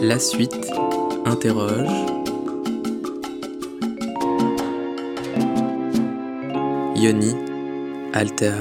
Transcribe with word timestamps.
La 0.00 0.18
suite 0.18 0.70
interroge. 1.26 1.86
Yoni 6.96 7.34
Alter. 8.14 8.54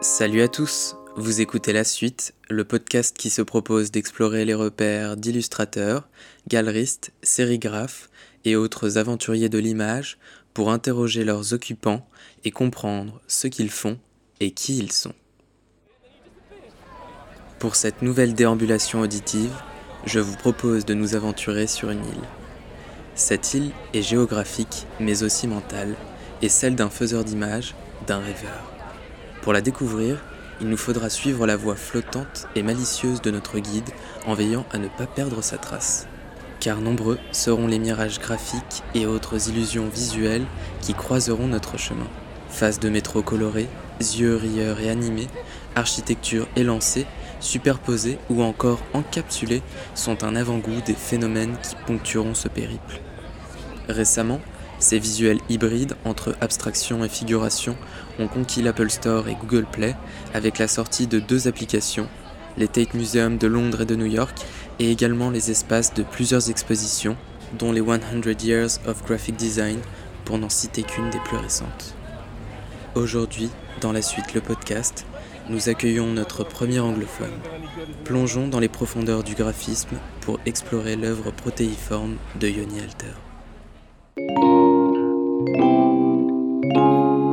Salut 0.00 0.42
à 0.42 0.48
tous, 0.48 0.96
vous 1.14 1.40
écoutez 1.40 1.72
La 1.72 1.84
Suite, 1.84 2.34
le 2.50 2.64
podcast 2.64 3.16
qui 3.16 3.30
se 3.30 3.42
propose 3.42 3.92
d'explorer 3.92 4.44
les 4.44 4.54
repères 4.54 5.16
d'illustrateurs, 5.16 6.08
galeristes, 6.48 7.12
sérigraphes 7.22 8.10
et 8.44 8.56
autres 8.56 8.98
aventuriers 8.98 9.48
de 9.48 9.58
l'image 9.58 10.18
pour 10.52 10.72
interroger 10.72 11.22
leurs 11.22 11.54
occupants 11.54 12.08
et 12.42 12.50
comprendre 12.50 13.20
ce 13.28 13.46
qu'ils 13.46 13.70
font 13.70 14.00
et 14.40 14.50
qui 14.50 14.78
ils 14.78 14.90
sont. 14.90 15.14
Pour 17.58 17.74
cette 17.74 18.02
nouvelle 18.02 18.34
déambulation 18.34 19.00
auditive, 19.00 19.50
je 20.04 20.20
vous 20.20 20.36
propose 20.36 20.84
de 20.84 20.94
nous 20.94 21.16
aventurer 21.16 21.66
sur 21.66 21.90
une 21.90 22.04
île. 22.04 22.28
Cette 23.16 23.52
île 23.52 23.72
est 23.94 24.02
géographique 24.02 24.86
mais 25.00 25.24
aussi 25.24 25.48
mentale 25.48 25.96
et 26.40 26.48
celle 26.48 26.76
d'un 26.76 26.88
faiseur 26.88 27.24
d'images, 27.24 27.74
d'un 28.06 28.20
rêveur. 28.20 28.62
Pour 29.42 29.52
la 29.52 29.60
découvrir, 29.60 30.22
il 30.60 30.68
nous 30.68 30.76
faudra 30.76 31.10
suivre 31.10 31.48
la 31.48 31.56
voie 31.56 31.74
flottante 31.74 32.46
et 32.54 32.62
malicieuse 32.62 33.22
de 33.22 33.32
notre 33.32 33.58
guide 33.58 33.90
en 34.24 34.34
veillant 34.34 34.64
à 34.70 34.78
ne 34.78 34.86
pas 34.86 35.06
perdre 35.06 35.42
sa 35.42 35.58
trace. 35.58 36.06
Car 36.60 36.80
nombreux 36.80 37.18
seront 37.32 37.66
les 37.66 37.80
mirages 37.80 38.20
graphiques 38.20 38.84
et 38.94 39.06
autres 39.06 39.48
illusions 39.48 39.88
visuelles 39.88 40.46
qui 40.80 40.94
croiseront 40.94 41.48
notre 41.48 41.76
chemin. 41.76 42.06
Faces 42.50 42.78
de 42.78 42.88
métro 42.88 43.20
colorées, 43.22 43.68
yeux 44.00 44.36
rieurs 44.36 44.78
et 44.78 44.90
animés, 44.90 45.28
architecture 45.74 46.46
élancée, 46.54 47.06
superposée 47.40 48.18
ou 48.30 48.42
encore 48.42 48.80
encapsulée 48.94 49.62
sont 49.94 50.24
un 50.24 50.36
avant-goût 50.36 50.80
des 50.84 50.94
phénomènes 50.94 51.56
qui 51.62 51.74
ponctueront 51.86 52.34
ce 52.34 52.48
périple. 52.48 53.00
Récemment, 53.88 54.40
ces 54.78 54.98
visuels 54.98 55.40
hybrides 55.48 55.96
entre 56.04 56.36
abstraction 56.40 57.04
et 57.04 57.08
figuration 57.08 57.76
ont 58.18 58.28
conquis 58.28 58.62
l'Apple 58.62 58.90
Store 58.90 59.28
et 59.28 59.34
Google 59.34 59.66
Play 59.70 59.96
avec 60.34 60.58
la 60.58 60.68
sortie 60.68 61.06
de 61.06 61.18
deux 61.18 61.48
applications, 61.48 62.08
les 62.56 62.68
Tate 62.68 62.94
Museum 62.94 63.38
de 63.38 63.46
Londres 63.46 63.82
et 63.82 63.86
de 63.86 63.96
New 63.96 64.06
York, 64.06 64.36
et 64.78 64.90
également 64.90 65.30
les 65.30 65.50
espaces 65.50 65.94
de 65.94 66.04
plusieurs 66.04 66.50
expositions, 66.50 67.16
dont 67.58 67.72
les 67.72 67.82
100 67.82 68.44
Years 68.44 68.78
of 68.86 69.04
Graphic 69.04 69.36
Design, 69.36 69.78
pour 70.24 70.38
n'en 70.38 70.48
citer 70.48 70.82
qu'une 70.82 71.10
des 71.10 71.20
plus 71.20 71.38
récentes. 71.38 71.94
Aujourd'hui, 72.94 73.50
dans 73.80 73.92
la 73.92 74.02
suite 74.02 74.34
le 74.34 74.40
podcast, 74.40 75.06
nous 75.48 75.68
accueillons 75.68 76.06
notre 76.06 76.44
premier 76.44 76.80
anglophone. 76.80 77.40
Plongeons 78.04 78.48
dans 78.48 78.60
les 78.60 78.68
profondeurs 78.68 79.22
du 79.22 79.34
graphisme 79.34 79.98
pour 80.20 80.38
explorer 80.46 80.96
l'œuvre 80.96 81.30
protéiforme 81.30 82.16
de 82.38 82.48
Yoni 82.48 82.80
Alter. 82.80 83.14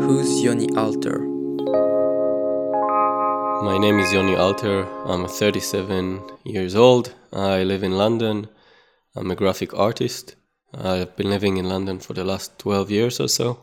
Who's 0.02 0.42
Yoni 0.42 0.68
Alter? 0.76 1.20
My 3.64 3.80
name 3.80 4.00
is 4.00 4.14
Yoni 4.14 4.36
Alter. 4.36 4.86
I'm 5.06 5.28
37 5.28 6.22
years 6.46 6.76
old. 6.76 7.14
I 7.34 7.64
live 7.64 7.84
in 7.84 7.98
London. 7.98 8.48
I'm 9.16 9.32
a 9.32 9.36
graphic 9.36 9.74
artist. 9.74 10.36
I've 10.74 11.16
been 11.16 11.30
living 11.30 11.58
in 11.58 11.68
London 11.68 12.00
for 12.00 12.14
the 12.14 12.24
last 12.24 12.58
12 12.60 12.92
years 12.92 13.20
or 13.20 13.28
so. 13.28 13.60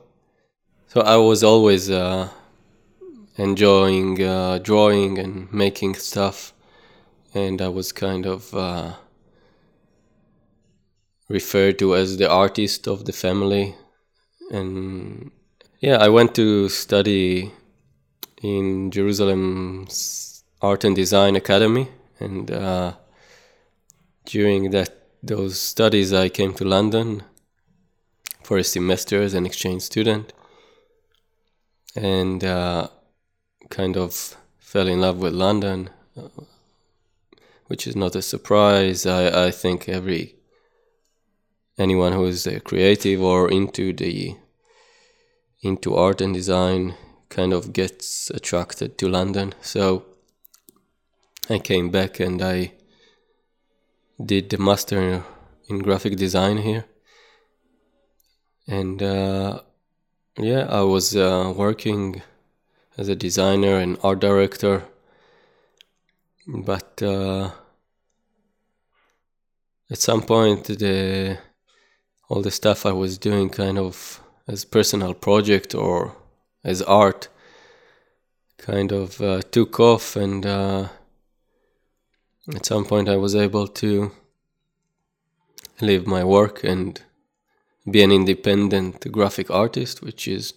So 0.89 1.01
I 1.01 1.17
was 1.17 1.43
always 1.43 1.91
uh, 1.91 2.29
enjoying 3.37 4.23
uh, 4.23 4.59
drawing 4.59 5.19
and 5.19 5.53
making 5.53 5.95
stuff, 5.95 6.53
and 7.35 7.61
I 7.63 7.69
was 7.69 7.93
kind 7.93 8.27
of 8.27 8.55
uh, 8.55 8.95
referred 11.29 11.79
to 11.79 11.97
as 11.97 12.19
the 12.19 12.31
artist 12.31 12.87
of 12.87 13.05
the 13.05 13.13
family. 13.13 13.75
And 14.51 15.31
yeah, 15.81 15.97
I 15.97 16.09
went 16.09 16.35
to 16.35 16.69
study 16.69 17.53
in 18.43 18.91
Jerusalem's 18.91 20.45
Art 20.61 20.85
and 20.85 20.95
Design 20.95 21.37
Academy, 21.37 21.89
and 22.21 22.51
uh, 22.51 22.93
during 24.27 24.71
that 24.71 24.99
those 25.23 25.59
studies, 25.59 26.13
I 26.13 26.29
came 26.29 26.53
to 26.55 26.65
London 26.65 27.23
for 28.43 28.59
a 28.59 28.65
semester 28.65 29.23
as 29.23 29.35
an 29.35 29.47
exchange 29.47 29.83
student, 29.83 30.33
and 31.95 32.43
uh, 32.43 32.89
kind 33.71 33.97
of 33.97 34.37
fell 34.59 34.89
in 34.89 35.01
love 35.01 35.19
with 35.19 35.35
London, 35.35 35.91
uh, 36.17 36.29
which 37.67 37.87
is 37.87 37.97
not 37.97 38.17
a 38.17 38.23
surprise. 38.23 39.07
I, 39.07 39.47
I 39.47 39.51
think 39.51 39.89
every 39.89 40.37
anyone 41.79 42.13
who 42.13 42.27
is 42.27 42.49
creative 42.65 43.23
or 43.23 43.51
into 43.51 43.93
the 43.93 44.37
into 45.63 45.95
art 45.95 46.21
and 46.21 46.35
design 46.35 46.95
kind 47.29 47.53
of 47.53 47.73
gets 47.73 48.31
attracted 48.31 48.99
to 48.99 49.09
London. 49.09 49.55
So 49.63 50.05
I 51.49 51.59
came 51.59 51.91
back 51.91 52.21
and 52.21 52.43
I 52.43 52.73
did 54.25 54.51
the 54.51 54.59
master 54.59 55.25
in 55.69 55.79
graphic 55.79 56.17
design 56.17 56.59
here. 56.59 56.85
And 58.67 59.03
uh, 59.03 59.61
yeah, 60.37 60.67
I 60.69 60.83
was 60.83 61.17
uh, 61.17 61.53
working 61.57 62.23
as 62.99 63.09
a 63.09 63.17
designer 63.17 63.77
and 63.79 63.99
art 64.03 64.21
director, 64.21 64.85
but 66.47 67.03
uh, 67.03 67.51
at 69.91 69.99
some 69.99 70.23
point 70.23 70.65
the 70.65 71.39
all 72.29 72.43
the 72.43 72.51
stuff 72.51 72.87
I 72.87 72.93
was 72.93 73.19
doing 73.19 73.51
kind 73.51 73.79
of 73.79 74.21
as 74.49 74.65
personal 74.65 75.15
project 75.15 75.75
or 75.75 76.17
as 76.65 76.81
art 76.83 77.29
kind 78.59 78.93
of 78.93 79.21
uh, 79.21 79.43
took 79.51 79.79
off 79.81 80.17
and 80.17 80.47
uh, 80.47 80.89
at 82.55 82.65
some 82.65 82.85
point 82.85 83.09
I 83.09 83.17
was 83.17 83.35
able 83.35 83.69
to 83.69 84.13
leave 85.81 86.07
my 86.07 86.25
work 86.25 86.65
and 86.65 87.03
be 87.91 88.03
an 88.03 88.13
independent 88.13 89.11
graphic 89.13 89.51
artist 89.51 90.03
which 90.03 90.27
is 90.27 90.55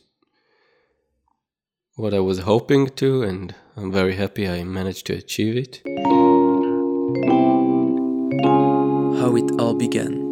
what 1.97 2.13
I 2.13 2.19
was 2.19 2.39
hoping 2.39 2.89
to 2.97 3.23
and 3.23 3.56
I'm 3.78 3.89
very 3.89 4.16
happy 4.16 4.50
I 4.50 4.66
managed 4.66 5.06
to 5.07 5.13
achieve 5.13 5.56
it. 5.56 5.81
How 9.19 9.33
it 9.38 9.50
all 9.59 9.73
began. 9.73 10.25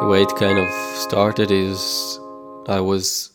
The 0.00 0.08
way 0.10 0.22
it 0.22 0.34
kind 0.36 0.58
of 0.58 0.68
started 0.96 1.52
is 1.52 2.18
I 2.66 2.80
was 2.80 3.30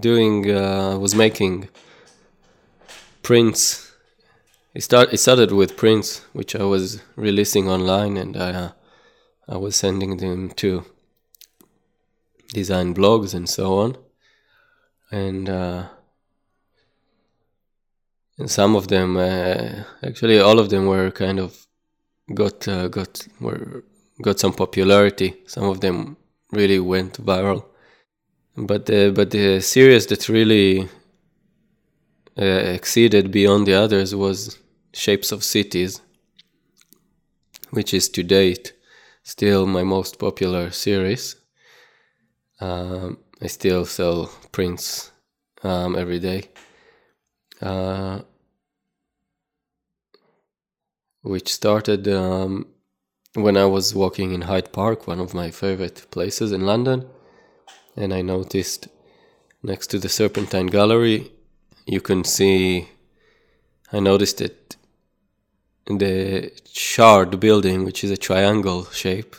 doing 0.00 0.50
uh, 0.50 0.98
was 0.98 1.14
making 1.14 1.68
prints. 3.22 3.92
It 4.74 4.82
start 4.82 5.12
it 5.12 5.18
started 5.18 5.52
with 5.52 5.76
prints 5.76 6.22
which 6.32 6.56
I 6.56 6.64
was 6.64 7.00
releasing 7.14 7.68
online, 7.68 8.16
and 8.16 8.36
I 8.36 8.50
uh, 8.50 8.70
I 9.48 9.56
was 9.58 9.76
sending 9.76 10.16
them 10.16 10.50
to 10.62 10.84
design 12.52 12.94
blogs 12.94 13.32
and 13.32 13.48
so 13.48 13.78
on, 13.78 13.96
and 15.10 15.48
uh, 15.48 15.84
and 18.38 18.50
some 18.50 18.76
of 18.76 18.88
them 18.88 19.16
uh, 19.16 19.84
actually 20.02 20.38
all 20.38 20.58
of 20.58 20.70
them 20.70 20.86
were 20.86 21.10
kind 21.10 21.38
of 21.38 21.66
got 22.34 22.66
uh, 22.68 22.88
got 22.88 23.26
were 23.40 23.84
got 24.22 24.38
some 24.38 24.52
popularity. 24.52 25.34
Some 25.46 25.64
of 25.64 25.80
them 25.80 26.16
really 26.52 26.78
went 26.78 27.24
viral 27.24 27.64
but 28.56 28.86
the 28.86 29.12
but 29.14 29.30
the 29.30 29.60
series 29.60 30.06
that 30.06 30.28
really 30.28 30.88
uh, 32.38 32.44
exceeded 32.44 33.30
beyond 33.30 33.66
the 33.66 33.74
others 33.74 34.14
was 34.14 34.58
Shapes 34.94 35.30
of 35.30 35.44
Cities, 35.44 36.00
which 37.70 37.92
is 37.92 38.08
to 38.10 38.22
date 38.22 38.72
still 39.22 39.66
my 39.66 39.82
most 39.82 40.18
popular 40.18 40.70
series. 40.70 41.36
Um, 42.60 43.18
I 43.42 43.48
still 43.48 43.84
sell 43.84 44.30
prints 44.52 45.12
um, 45.62 45.96
every 45.96 46.18
day. 46.18 46.44
Uh, 47.60 48.20
which 51.22 51.52
started 51.52 52.06
um, 52.06 52.66
when 53.34 53.56
I 53.56 53.64
was 53.64 53.94
walking 53.94 54.32
in 54.32 54.42
Hyde 54.42 54.72
Park, 54.72 55.06
one 55.06 55.20
of 55.20 55.34
my 55.34 55.50
favorite 55.50 56.06
places 56.10 56.52
in 56.52 56.66
London 56.66 57.06
and 57.96 58.12
I 58.12 58.22
noticed 58.22 58.88
next 59.62 59.88
to 59.88 59.98
the 59.98 60.08
Serpentine 60.08 60.66
Gallery, 60.66 61.32
you 61.86 62.00
can 62.00 62.24
see. 62.24 62.88
I 63.92 64.00
noticed 64.00 64.38
that 64.38 64.76
the 65.86 66.52
Shard 66.72 67.40
building, 67.40 67.84
which 67.84 68.04
is 68.04 68.10
a 68.10 68.16
triangle 68.16 68.84
shape, 68.86 69.36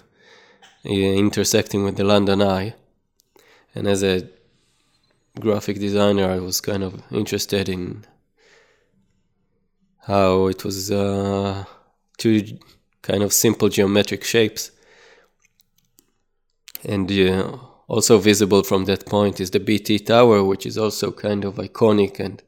intersecting 0.84 1.84
with 1.84 1.98
the 1.98 2.04
London 2.04 2.42
Eye, 2.42 2.76
and 3.78 3.88
as 3.88 4.02
a 4.04 4.28
graphic 5.40 5.80
designer, 5.80 6.28
I 6.32 6.40
was 6.40 6.62
kind 6.62 6.84
of 6.84 7.04
interested 7.12 7.70
in 7.70 8.06
how 10.00 10.48
it 10.48 10.66
was 10.66 10.90
uh, 10.92 11.64
two 12.18 12.58
kind 13.04 13.22
of 13.22 13.32
simple 13.32 13.70
geometric 13.70 14.24
shapes. 14.24 14.72
And 16.84 17.12
uh, 17.12 17.56
also 17.88 18.18
visible 18.18 18.64
from 18.64 18.86
that 18.86 19.06
point 19.06 19.40
is 19.40 19.52
the 19.52 19.60
BT 19.60 20.00
Tower, 20.00 20.44
which 20.44 20.66
is 20.66 20.80
also 20.80 21.12
kind 21.12 21.46
of 21.46 21.56
iconic 21.56 22.20
and 22.20 22.42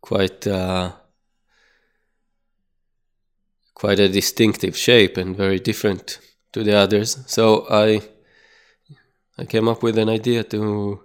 quite 0.00 0.46
uh, 0.46 0.92
quite 3.74 3.98
a 3.98 4.08
distinctive 4.08 4.76
shape 4.76 5.16
and 5.16 5.36
very 5.36 5.58
different 5.58 6.20
to 6.52 6.62
the 6.62 6.76
others. 6.76 7.18
So 7.26 7.66
I 7.68 8.13
I 9.36 9.44
came 9.44 9.68
up 9.68 9.82
with 9.82 9.98
an 9.98 10.08
idea 10.08 10.44
to 10.44 11.00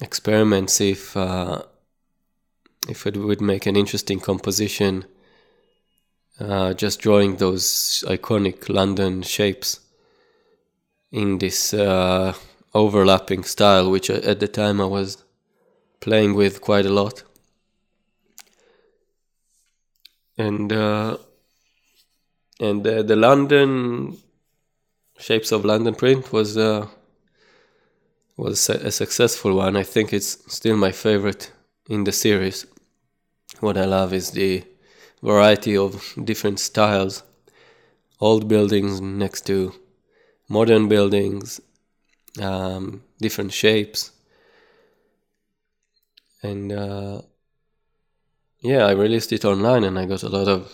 experiment, 0.00 0.70
see 0.70 0.90
if 0.90 1.16
uh, 1.16 1.62
if 2.88 3.06
it 3.06 3.16
would 3.16 3.40
make 3.40 3.66
an 3.66 3.76
interesting 3.76 4.18
composition. 4.18 5.04
Uh, 6.40 6.74
just 6.74 7.00
drawing 7.00 7.36
those 7.36 8.02
iconic 8.08 8.68
London 8.68 9.22
shapes 9.22 9.80
in 11.12 11.38
this 11.38 11.72
uh, 11.72 12.34
overlapping 12.74 13.44
style, 13.44 13.90
which 13.90 14.10
at 14.10 14.40
the 14.40 14.48
time 14.48 14.80
I 14.80 14.86
was 14.86 15.22
playing 16.00 16.34
with 16.34 16.60
quite 16.60 16.86
a 16.86 16.92
lot. 16.92 17.22
And 20.36 20.72
uh, 20.72 21.18
and 22.58 22.84
uh, 22.84 23.02
the 23.02 23.16
London 23.16 24.16
shapes 25.18 25.52
of 25.52 25.64
London 25.64 25.94
print 25.94 26.32
was 26.32 26.56
uh, 26.56 26.88
was 28.36 28.68
a 28.68 28.90
successful 28.90 29.54
one. 29.54 29.76
I 29.76 29.82
think 29.82 30.12
it's 30.12 30.38
still 30.52 30.76
my 30.76 30.92
favorite 30.92 31.52
in 31.88 32.04
the 32.04 32.12
series. 32.12 32.66
What 33.60 33.76
I 33.76 33.84
love 33.84 34.12
is 34.12 34.30
the 34.30 34.64
variety 35.22 35.76
of 35.76 36.14
different 36.24 36.58
styles, 36.58 37.22
old 38.20 38.48
buildings 38.48 39.00
next 39.00 39.46
to 39.46 39.74
modern 40.48 40.88
buildings, 40.88 41.60
um, 42.40 43.02
different 43.20 43.52
shapes, 43.52 44.12
and 46.42 46.72
uh, 46.72 47.22
yeah, 48.60 48.86
I 48.86 48.92
released 48.92 49.32
it 49.32 49.44
online, 49.44 49.84
and 49.84 49.98
I 49.98 50.06
got 50.06 50.22
a 50.22 50.28
lot 50.28 50.48
of 50.48 50.72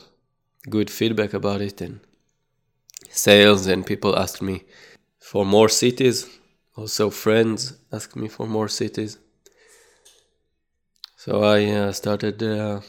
good 0.68 0.90
feedback 0.90 1.34
about 1.34 1.60
it 1.60 1.80
and 1.80 2.00
sales, 3.10 3.66
and 3.66 3.84
people 3.84 4.18
asked 4.18 4.42
me 4.42 4.64
for 5.18 5.44
more 5.44 5.68
cities. 5.68 6.37
Also, 6.78 7.10
friends 7.10 7.72
asked 7.90 8.14
me 8.14 8.28
for 8.28 8.46
more 8.46 8.68
cities. 8.68 9.18
So 11.16 11.42
I 11.42 11.64
uh, 11.64 11.92
started 11.92 12.40
uh, 12.40 12.82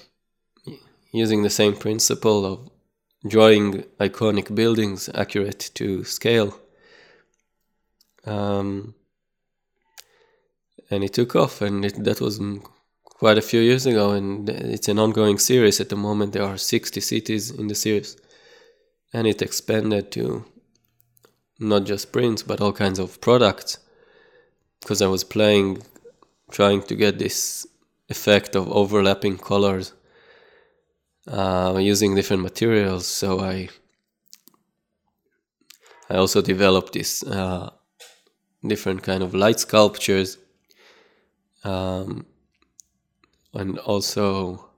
using 1.11 1.41
the 1.41 1.49
same 1.49 1.75
principle 1.75 2.45
of 2.45 2.69
drawing 3.27 3.85
iconic 3.99 4.53
buildings 4.53 5.09
accurate 5.15 5.71
to 5.73 6.03
scale. 6.03 6.55
Um, 8.25 8.93
and 10.91 11.03
it 11.03 11.13
took 11.13 11.35
off, 11.35 11.63
and 11.63 11.83
it, 11.83 12.03
that 12.03 12.21
was 12.21 12.39
quite 13.05 13.39
a 13.39 13.49
few 13.49 13.59
years 13.59 13.87
ago, 13.87 14.11
and 14.11 14.51
it's 14.51 14.87
an 14.87 14.99
ongoing 14.99 15.39
series. 15.39 15.81
At 15.81 15.89
the 15.89 15.95
moment, 15.95 16.33
there 16.33 16.43
are 16.43 16.57
60 16.57 17.01
cities 17.01 17.49
in 17.49 17.65
the 17.65 17.75
series, 17.75 18.17
and 19.13 19.25
it 19.25 19.41
expanded 19.41 20.11
to 20.11 20.45
not 21.59 21.83
just 21.85 22.11
prints 22.11 22.43
but 22.43 22.61
all 22.61 22.73
kinds 22.73 22.99
of 22.99 23.19
products. 23.21 23.79
Because 24.81 25.01
I 25.01 25.07
was 25.07 25.23
playing, 25.23 25.83
trying 26.51 26.81
to 26.83 26.95
get 26.95 27.19
this 27.19 27.67
effect 28.07 28.55
of 28.55 28.71
overlapping 28.71 29.37
colors 29.37 29.93
uh, 31.27 31.77
using 31.79 32.15
different 32.15 32.43
materials. 32.43 33.05
So 33.05 33.39
I 33.39 33.69
I 36.09 36.15
also 36.15 36.41
developed 36.41 36.93
this 36.93 37.23
uh, 37.23 37.69
different 38.65 39.03
kind 39.03 39.21
of 39.21 39.35
light 39.35 39.59
sculptures, 39.59 40.37
um, 41.63 42.25
and 43.53 43.77
also 43.79 44.69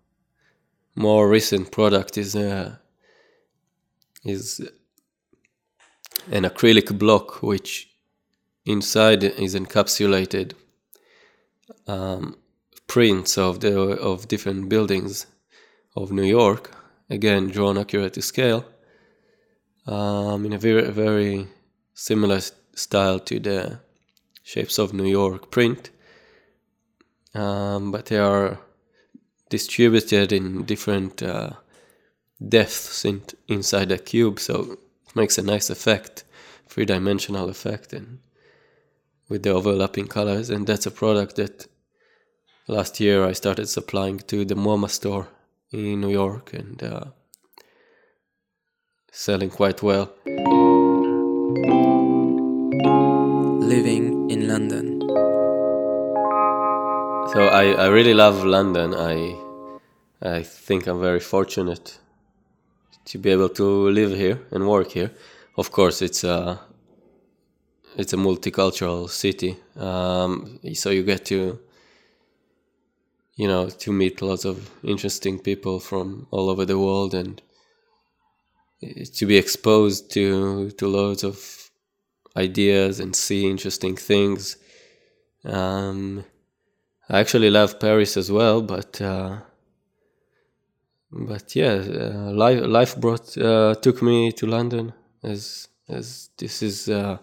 more 0.95 1.29
recent 1.29 1.71
product 1.71 2.17
is 2.17 2.35
uh, 2.35 2.75
is 4.25 4.61
an 6.29 6.43
acrylic 6.43 6.97
block 6.97 7.41
which 7.41 7.89
inside 8.65 9.23
is 9.23 9.55
encapsulated 9.55 10.53
um, 11.87 12.37
prints 12.87 13.37
of 13.37 13.59
the 13.61 13.73
of 13.99 14.27
different 14.27 14.69
buildings 14.69 15.25
of 15.95 16.11
New 16.11 16.25
York, 16.25 16.75
again 17.09 17.47
drawn 17.47 17.77
accurate 17.77 18.13
to 18.13 18.21
scale, 18.21 18.65
um, 19.87 20.45
in 20.45 20.53
a 20.53 20.57
very 20.57 20.91
very 20.91 21.47
similar 21.93 22.39
style 22.75 23.19
to 23.19 23.39
the 23.39 23.79
shapes 24.43 24.77
of 24.79 24.93
New 24.93 25.05
York 25.07 25.51
print, 25.51 25.89
um, 27.33 27.91
but 27.91 28.05
they 28.05 28.17
are 28.17 28.59
distributed 29.49 30.31
in 30.31 30.63
different 30.65 31.21
uh, 31.21 31.51
depths 32.47 33.05
in, 33.05 33.21
inside 33.47 33.91
a 33.91 33.97
cube, 33.97 34.39
so 34.39 34.77
it 35.11 35.15
makes 35.15 35.37
a 35.37 35.43
nice 35.43 35.69
effect, 35.69 36.23
three 36.67 36.85
dimensional 36.85 37.49
effect, 37.49 37.93
and 37.93 38.19
with 39.27 39.43
the 39.43 39.49
overlapping 39.49 40.07
colors. 40.07 40.49
And 40.49 40.65
that's 40.65 40.85
a 40.85 40.91
product 40.91 41.35
that 41.35 41.67
last 42.67 42.99
year 42.99 43.25
I 43.25 43.33
started 43.33 43.67
supplying 43.67 44.19
to 44.19 44.45
the 44.45 44.55
MoMA 44.55 44.89
store 44.89 45.27
in 45.71 46.01
New 46.01 46.09
York 46.09 46.53
and 46.53 46.81
uh, 46.81 47.05
selling 49.11 49.49
quite 49.49 49.83
well. 49.83 50.13
Living 53.67 54.29
in 54.29 54.47
London. 54.47 55.01
So 57.33 57.47
I, 57.47 57.73
I 57.77 57.87
really 57.87 58.13
love 58.13 58.43
London. 58.43 58.93
I 58.93 59.37
I 60.21 60.43
think 60.43 60.87
I'm 60.87 60.99
very 60.99 61.19
fortunate 61.19 61.97
to 63.05 63.17
be 63.17 63.31
able 63.31 63.49
to 63.49 63.89
live 63.89 64.11
here 64.11 64.39
and 64.51 64.67
work 64.67 64.91
here. 64.91 65.11
Of 65.57 65.71
course, 65.71 66.01
it's 66.01 66.23
a 66.23 66.59
it's 67.97 68.13
a 68.13 68.17
multicultural 68.17 69.09
city, 69.09 69.57
um, 69.75 70.59
so 70.73 70.89
you 70.91 71.03
get 71.03 71.25
to 71.25 71.59
you 73.35 73.47
know 73.47 73.69
to 73.69 73.91
meet 73.91 74.21
lots 74.21 74.45
of 74.45 74.69
interesting 74.83 75.39
people 75.39 75.79
from 75.79 76.27
all 76.31 76.49
over 76.49 76.65
the 76.65 76.79
world 76.79 77.13
and 77.13 77.41
to 79.15 79.25
be 79.25 79.37
exposed 79.37 80.11
to 80.11 80.71
to 80.71 80.87
loads 80.87 81.23
of 81.23 81.71
ideas 82.37 82.99
and 82.99 83.15
see 83.15 83.49
interesting 83.49 83.95
things. 83.95 84.57
Um, 85.43 86.23
I 87.09 87.19
actually 87.19 87.49
love 87.49 87.79
Paris 87.79 88.15
as 88.15 88.31
well, 88.31 88.61
but 88.61 89.01
uh, 89.01 89.39
but 91.11 91.55
yeah, 91.55 91.73
uh, 91.73 92.31
life 92.31 92.61
life 92.65 92.95
brought 92.97 93.37
uh, 93.37 93.75
took 93.75 94.01
me 94.01 94.31
to 94.33 94.45
London 94.47 94.93
as 95.23 95.67
as 95.89 96.29
this 96.37 96.61
is 96.63 96.87
uh, 96.89 97.17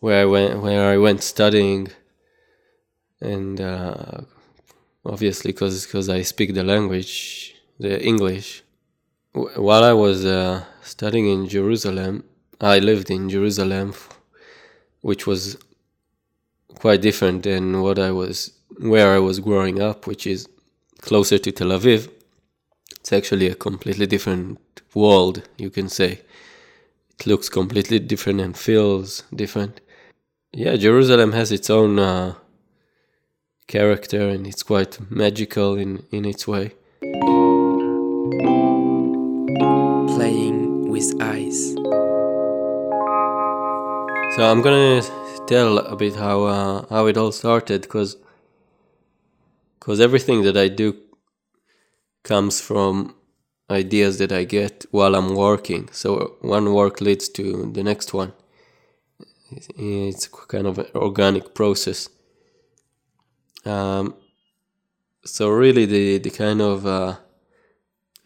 where 0.00 0.22
I 0.22 0.24
went 0.26 0.62
where 0.62 0.90
I 0.92 0.98
went 0.98 1.22
studying, 1.22 1.88
and 3.20 3.60
uh, 3.60 4.20
obviously 5.04 5.52
because 5.52 5.86
because 5.86 6.08
I 6.08 6.22
speak 6.22 6.54
the 6.54 6.64
language, 6.64 7.54
the 7.78 8.02
English. 8.04 8.62
W- 9.34 9.62
while 9.62 9.84
I 9.84 9.92
was 9.92 10.24
uh, 10.24 10.64
studying 10.82 11.28
in 11.28 11.48
Jerusalem, 11.48 12.24
I 12.60 12.78
lived 12.78 13.10
in 13.10 13.28
Jerusalem, 13.30 13.94
which 15.00 15.26
was 15.26 15.56
quite 16.74 17.00
different 17.02 17.42
than 17.44 17.82
what 17.82 17.98
I 17.98 18.10
was 18.10 18.52
where 18.78 19.14
I 19.14 19.18
was 19.18 19.40
growing 19.40 19.80
up, 19.80 20.06
which 20.06 20.26
is 20.26 20.48
closer 21.00 21.38
to 21.38 21.52
Tel 21.52 21.68
Aviv. 21.68 22.10
It's 23.00 23.12
actually 23.12 23.48
a 23.48 23.54
completely 23.54 24.06
different 24.06 24.58
world, 24.94 25.42
you 25.56 25.70
can 25.70 25.88
say. 25.88 26.20
It 27.18 27.26
looks 27.26 27.48
completely 27.48 27.98
different 27.98 28.40
and 28.40 28.56
feels 28.56 29.22
different. 29.34 29.80
Yeah, 30.52 30.76
Jerusalem 30.76 31.32
has 31.32 31.52
its 31.52 31.68
own 31.70 31.98
uh, 31.98 32.34
character 33.66 34.28
and 34.28 34.46
it's 34.46 34.62
quite 34.62 34.98
magical 35.10 35.76
in, 35.76 36.04
in 36.10 36.24
its 36.24 36.46
way. 36.48 36.72
Playing 40.16 40.90
with 40.90 41.20
eyes. 41.20 41.74
So 44.36 44.44
I'm 44.44 44.62
gonna 44.62 45.02
tell 45.46 45.78
a 45.78 45.96
bit 45.96 46.14
how 46.14 46.44
uh, 46.44 46.86
how 46.90 47.06
it 47.06 47.16
all 47.16 47.32
started 47.32 47.82
because 47.82 48.16
because 49.80 50.00
everything 50.00 50.42
that 50.42 50.56
I 50.56 50.68
do 50.68 50.96
comes 52.28 52.60
from 52.60 53.14
ideas 53.70 54.18
that 54.18 54.32
I 54.32 54.44
get 54.44 54.84
while 54.90 55.14
I'm 55.14 55.34
working. 55.34 55.88
So 55.92 56.36
one 56.42 56.72
work 56.74 57.00
leads 57.00 57.28
to 57.30 57.72
the 57.72 57.82
next 57.82 58.12
one. 58.12 58.32
It's 59.50 60.26
kind 60.26 60.66
of 60.66 60.78
an 60.78 60.86
organic 60.94 61.54
process. 61.54 62.10
Um, 63.64 64.14
so 65.24 65.48
really, 65.48 65.86
the 65.86 66.18
the 66.18 66.30
kind 66.30 66.60
of 66.60 66.86
uh, 66.86 67.16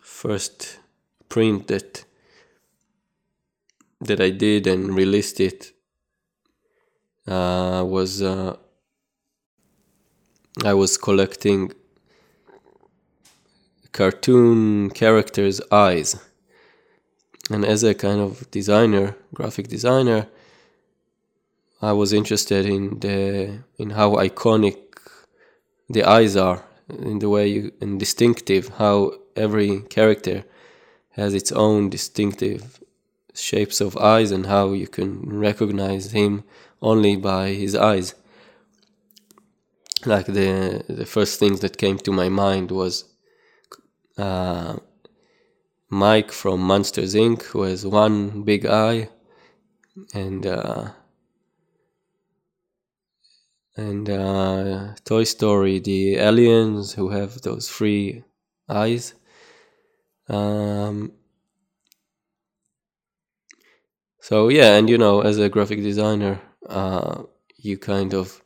first 0.01 0.79
print 1.29 1.69
that 1.69 2.05
that 4.01 4.21
I 4.21 4.31
did 4.31 4.67
and 4.67 4.95
released 5.03 5.39
it 5.41 5.73
uh, 7.27 7.85
was 7.87 8.21
uh, 8.21 8.57
I 10.65 10.75
was 10.75 10.97
collecting 10.97 11.73
cartoon 13.93 14.91
characters' 14.91 15.61
eyes, 15.71 16.17
and 17.51 17.65
as 17.65 17.83
a 17.83 17.95
kind 17.95 18.21
of 18.21 18.51
designer, 18.51 19.17
graphic 19.35 19.69
designer, 19.69 20.29
I 21.81 21.93
was 21.93 22.13
interested 22.13 22.65
in 22.65 23.01
the 23.01 23.65
in 23.77 23.91
how 23.91 24.13
iconic 24.17 24.79
the 25.91 26.05
eyes 26.05 26.37
are, 26.37 26.65
in 26.89 27.19
the 27.19 27.29
way 27.29 27.49
you 27.49 27.73
and 27.81 27.99
distinctive 27.99 28.69
how 28.79 29.13
every 29.37 29.81
character 29.83 30.45
has 31.11 31.35
its 31.35 31.53
own 31.53 31.91
distinctive 31.91 32.81
shapes 33.35 33.81
of 33.81 33.97
eyes 33.97 34.31
and 34.31 34.47
how 34.47 34.73
you 34.73 34.87
can 34.87 35.29
recognize 35.29 36.13
him 36.13 36.45
only 36.81 37.17
by 37.17 37.49
his 37.49 37.75
eyes. 37.75 38.15
Like 40.05 40.27
the 40.27 40.85
the 40.89 41.07
first 41.07 41.39
things 41.39 41.61
that 41.61 41.79
came 41.79 41.99
to 41.99 42.13
my 42.13 42.29
mind 42.29 42.71
was 42.71 43.12
uh, 44.19 44.77
Mike 45.91 46.33
from 46.33 46.59
Monsters 46.61 47.15
Inc., 47.15 47.43
who 47.43 47.63
has 47.63 47.87
one 47.87 48.43
big 48.43 48.67
eye, 48.67 49.11
and 50.15 50.47
uh, 50.47 50.91
and 53.77 54.09
uh, 54.09 54.95
Toy 55.05 55.25
Story, 55.25 55.79
the 55.79 56.17
aliens 56.17 56.95
who 56.95 57.11
have 57.11 57.43
those 57.43 57.69
three 57.71 58.25
eyes. 58.69 59.15
Um, 60.29 61.13
so 64.21 64.49
yeah, 64.49 64.77
and 64.77 64.89
you 64.89 64.97
know, 64.99 65.21
as 65.21 65.39
a 65.39 65.49
graphic 65.49 65.83
designer, 65.83 66.41
uh, 66.69 67.23
you 67.59 67.77
kind 67.79 68.15
of 68.15 68.43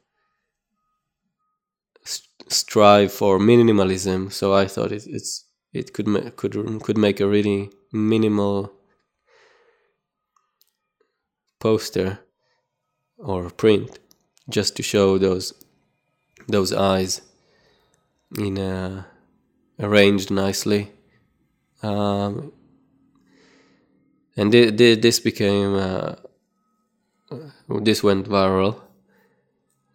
st- 2.04 2.50
strive 2.52 3.12
for 3.12 3.38
minimalism. 3.38 4.32
So 4.32 4.54
I 4.54 4.66
thought 4.66 4.92
it, 4.92 5.04
it's 5.06 5.44
it 5.78 5.92
could 5.92 6.06
ma- 6.06 6.30
could 6.36 6.54
could 6.82 6.98
make 6.98 7.20
a 7.20 7.26
really 7.26 7.70
minimal 7.92 8.72
poster 11.60 12.20
or 13.18 13.50
print 13.50 13.98
just 14.48 14.76
to 14.76 14.82
show 14.82 15.18
those 15.18 15.54
those 16.48 16.72
eyes 16.72 17.22
in 18.38 18.58
uh, 18.58 19.04
arranged 19.80 20.30
nicely. 20.30 20.92
Um, 21.82 22.52
and 24.36 24.52
th- 24.52 24.76
th- 24.76 25.00
this 25.00 25.20
became 25.20 25.74
uh, 25.74 26.14
this 27.68 28.02
went 28.02 28.28
viral. 28.28 28.80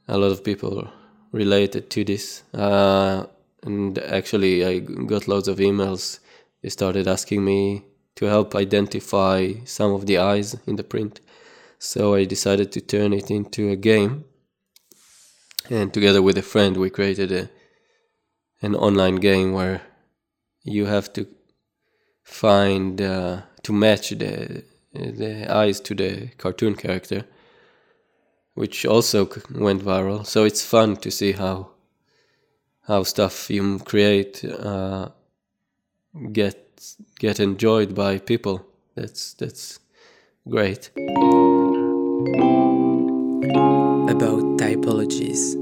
A 0.07 0.17
lot 0.17 0.31
of 0.31 0.43
people 0.43 0.89
related 1.31 1.89
to 1.91 2.03
this. 2.03 2.43
Uh, 2.53 3.25
and 3.63 3.97
actually 3.99 4.65
i 4.65 4.79
got 4.79 5.27
loads 5.27 5.47
of 5.47 5.57
emails. 5.57 6.19
They 6.61 6.69
started 6.69 7.07
asking 7.07 7.43
me 7.43 7.85
to 8.15 8.25
help 8.25 8.55
identify 8.55 9.53
some 9.65 9.93
of 9.93 10.05
the 10.05 10.19
eyes 10.19 10.55
in 10.67 10.75
the 10.75 10.83
print. 10.83 11.19
So 11.79 12.13
i 12.13 12.25
decided 12.25 12.71
to 12.73 12.81
turn 12.81 13.13
it 13.13 13.31
into 13.31 13.69
a 13.69 13.75
game. 13.75 14.25
And 15.69 15.93
together 15.93 16.21
with 16.21 16.37
a 16.37 16.41
friend 16.41 16.77
we 16.77 16.89
created 16.89 17.31
a 17.31 17.49
an 18.61 18.75
online 18.75 19.15
game 19.15 19.53
where 19.53 19.81
you 20.63 20.85
have 20.85 21.11
to 21.13 21.27
find 22.23 23.01
uh, 23.01 23.41
to 23.63 23.73
match 23.73 24.09
the 24.09 24.63
the 24.93 25.47
eyes 25.49 25.79
to 25.79 25.95
the 25.95 26.27
cartoon 26.37 26.75
character, 26.75 27.25
which 28.53 28.85
also 28.85 29.29
went 29.51 29.81
viral. 29.83 30.25
So 30.25 30.43
it's 30.43 30.63
fun 30.63 30.97
to 30.97 31.09
see 31.09 31.31
how 31.31 31.70
how 32.87 33.03
stuff 33.03 33.49
you 33.49 33.79
create 33.79 34.43
uh, 34.43 35.09
get 36.31 36.95
get 37.19 37.39
enjoyed 37.39 37.95
by 37.95 38.19
people. 38.19 38.65
That's 38.95 39.33
that's 39.33 39.79
great. 40.49 40.89
About 44.09 44.43
typologies. 44.57 45.53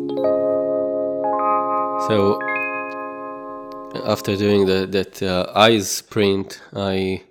So 2.07 2.39
after 4.05 4.35
doing 4.35 4.65
the, 4.65 4.87
that 4.87 5.21
uh, 5.21 5.51
eyes 5.55 6.01
print, 6.01 6.61
I 6.73 7.23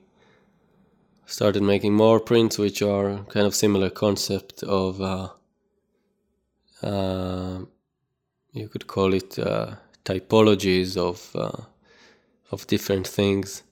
started 1.26 1.62
making 1.62 1.94
more 1.94 2.20
prints, 2.20 2.58
which 2.58 2.82
are 2.82 3.24
kind 3.24 3.46
of 3.46 3.54
similar 3.54 3.90
concept 3.90 4.62
of 4.62 5.00
uh, 5.00 5.28
uh, 6.82 7.60
you 8.52 8.68
could 8.68 8.86
call 8.86 9.14
it 9.14 9.38
uh, 9.38 9.76
typologies 10.04 10.96
of 10.96 11.30
uh, 11.34 11.62
of 12.50 12.66
different 12.66 13.06
things. 13.06 13.62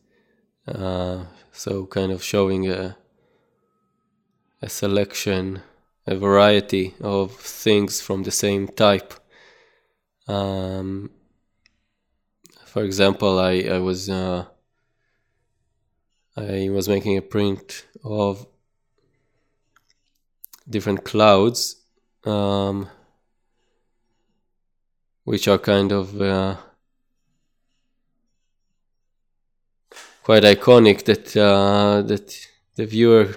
Uh, 0.67 1.25
so 1.53 1.87
kind 1.87 2.13
of 2.13 2.23
showing 2.23 2.69
a 2.69 2.97
a 4.63 4.69
selection, 4.69 5.63
a 6.07 6.17
variety 6.17 6.95
of 7.01 7.37
things 7.37 8.01
from 8.01 8.23
the 8.23 8.31
same 8.31 8.69
type. 8.69 9.15
Um, 10.29 11.11
for 12.65 12.83
example, 12.85 13.39
I 13.39 13.61
I 13.77 13.79
was 13.79 14.09
uh, 14.11 14.45
I 16.37 16.69
was 16.71 16.89
making 16.89 17.17
a 17.17 17.23
print 17.23 17.87
of 18.05 18.47
different 20.69 21.05
clouds, 21.05 21.77
um, 22.25 22.89
which 25.27 25.49
are 25.49 25.59
kind 25.59 25.91
of 25.91 26.23
uh, 26.23 26.55
quite 30.23 30.45
iconic. 30.45 31.05
That 31.05 31.37
uh, 31.37 32.03
that 32.03 32.27
the 32.77 32.87
viewer 32.87 33.35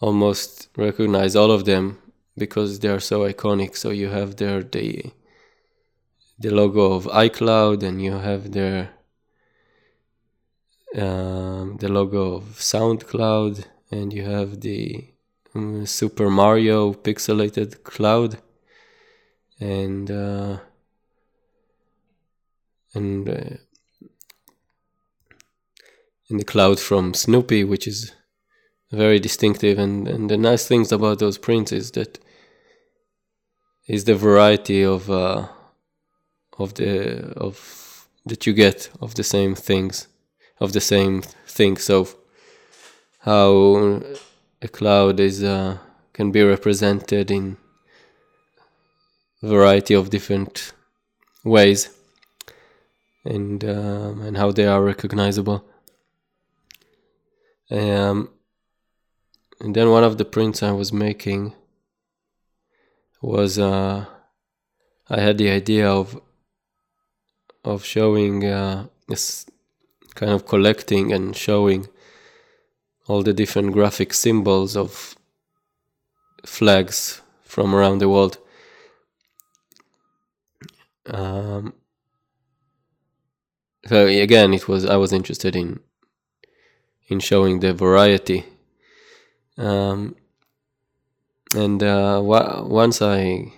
almost 0.00 0.68
recognize 0.76 1.36
all 1.36 1.50
of 1.50 1.66
them 1.66 1.98
because 2.36 2.80
they 2.80 2.88
are 2.88 3.00
so 3.12 3.20
iconic. 3.32 3.76
So 3.76 3.90
you 3.90 4.08
have 4.08 4.36
there 4.36 4.62
the 4.62 5.12
the 6.38 6.50
logo 6.50 6.94
of 6.94 7.04
iCloud, 7.26 7.82
and 7.82 8.00
you 8.02 8.12
have 8.12 8.52
there 8.52 8.90
um, 10.96 11.76
the 11.76 11.90
logo 11.90 12.36
of 12.36 12.44
SoundCloud, 12.72 13.66
and 13.90 14.14
you 14.14 14.24
have 14.24 14.60
the 14.62 15.04
um, 15.54 15.84
Super 15.84 16.30
Mario 16.30 16.94
pixelated 16.94 17.84
cloud, 17.84 18.38
and 19.60 20.10
uh, 20.10 20.56
and 22.96 23.28
uh, 23.28 23.56
the 26.30 26.44
cloud 26.44 26.80
from 26.80 27.14
Snoopy, 27.14 27.64
which 27.64 27.86
is 27.86 28.12
very 28.90 29.18
distinctive. 29.20 29.78
And 29.78 30.08
and 30.08 30.30
the 30.30 30.36
nice 30.36 30.66
things 30.66 30.92
about 30.92 31.18
those 31.18 31.38
prints 31.38 31.72
is 31.72 31.90
that 31.92 32.18
is 33.86 34.04
the 34.04 34.16
variety 34.16 34.82
of 34.84 35.10
uh, 35.10 35.48
of 36.58 36.74
the 36.74 37.32
of 37.36 38.08
that 38.24 38.46
you 38.46 38.52
get 38.52 38.90
of 39.00 39.14
the 39.14 39.24
same 39.24 39.54
things 39.54 40.08
of 40.58 40.72
the 40.72 40.80
same 40.80 41.22
thing 41.46 41.76
so 41.76 42.08
how 43.20 44.02
a 44.62 44.68
cloud 44.68 45.20
is 45.20 45.42
uh, 45.42 45.78
can 46.12 46.32
be 46.32 46.42
represented 46.42 47.30
in 47.30 47.56
variety 49.42 49.94
of 49.94 50.10
different 50.10 50.72
ways 51.44 51.95
and 53.26 53.64
um, 53.64 54.22
and 54.22 54.36
how 54.36 54.50
they 54.52 54.66
are 54.66 54.82
recognizable 54.82 55.64
um, 57.70 58.30
and 59.60 59.74
then 59.74 59.90
one 59.90 60.04
of 60.04 60.18
the 60.18 60.24
prints 60.24 60.62
I 60.62 60.72
was 60.72 60.92
making 60.92 61.54
was 63.20 63.58
uh, 63.58 64.06
I 65.08 65.20
had 65.20 65.38
the 65.38 65.50
idea 65.50 65.88
of 65.88 66.20
of 67.64 67.84
showing 67.84 68.44
uh, 68.44 68.86
this 69.08 69.46
kind 70.14 70.32
of 70.32 70.46
collecting 70.46 71.12
and 71.12 71.36
showing 71.36 71.88
all 73.08 73.22
the 73.22 73.32
different 73.32 73.72
graphic 73.72 74.12
symbols 74.14 74.76
of 74.76 75.16
flags 76.44 77.20
from 77.42 77.74
around 77.74 77.98
the 77.98 78.08
world. 78.08 78.38
Um, 81.06 81.74
so 83.88 84.06
again, 84.06 84.54
it 84.54 84.68
was 84.68 84.84
I 84.84 84.96
was 84.96 85.12
interested 85.12 85.56
in 85.56 85.80
in 87.08 87.20
showing 87.20 87.60
the 87.60 87.72
variety. 87.72 88.44
Um, 89.58 90.16
and 91.54 91.82
uh, 91.82 92.20
once 92.22 93.00
I 93.00 93.52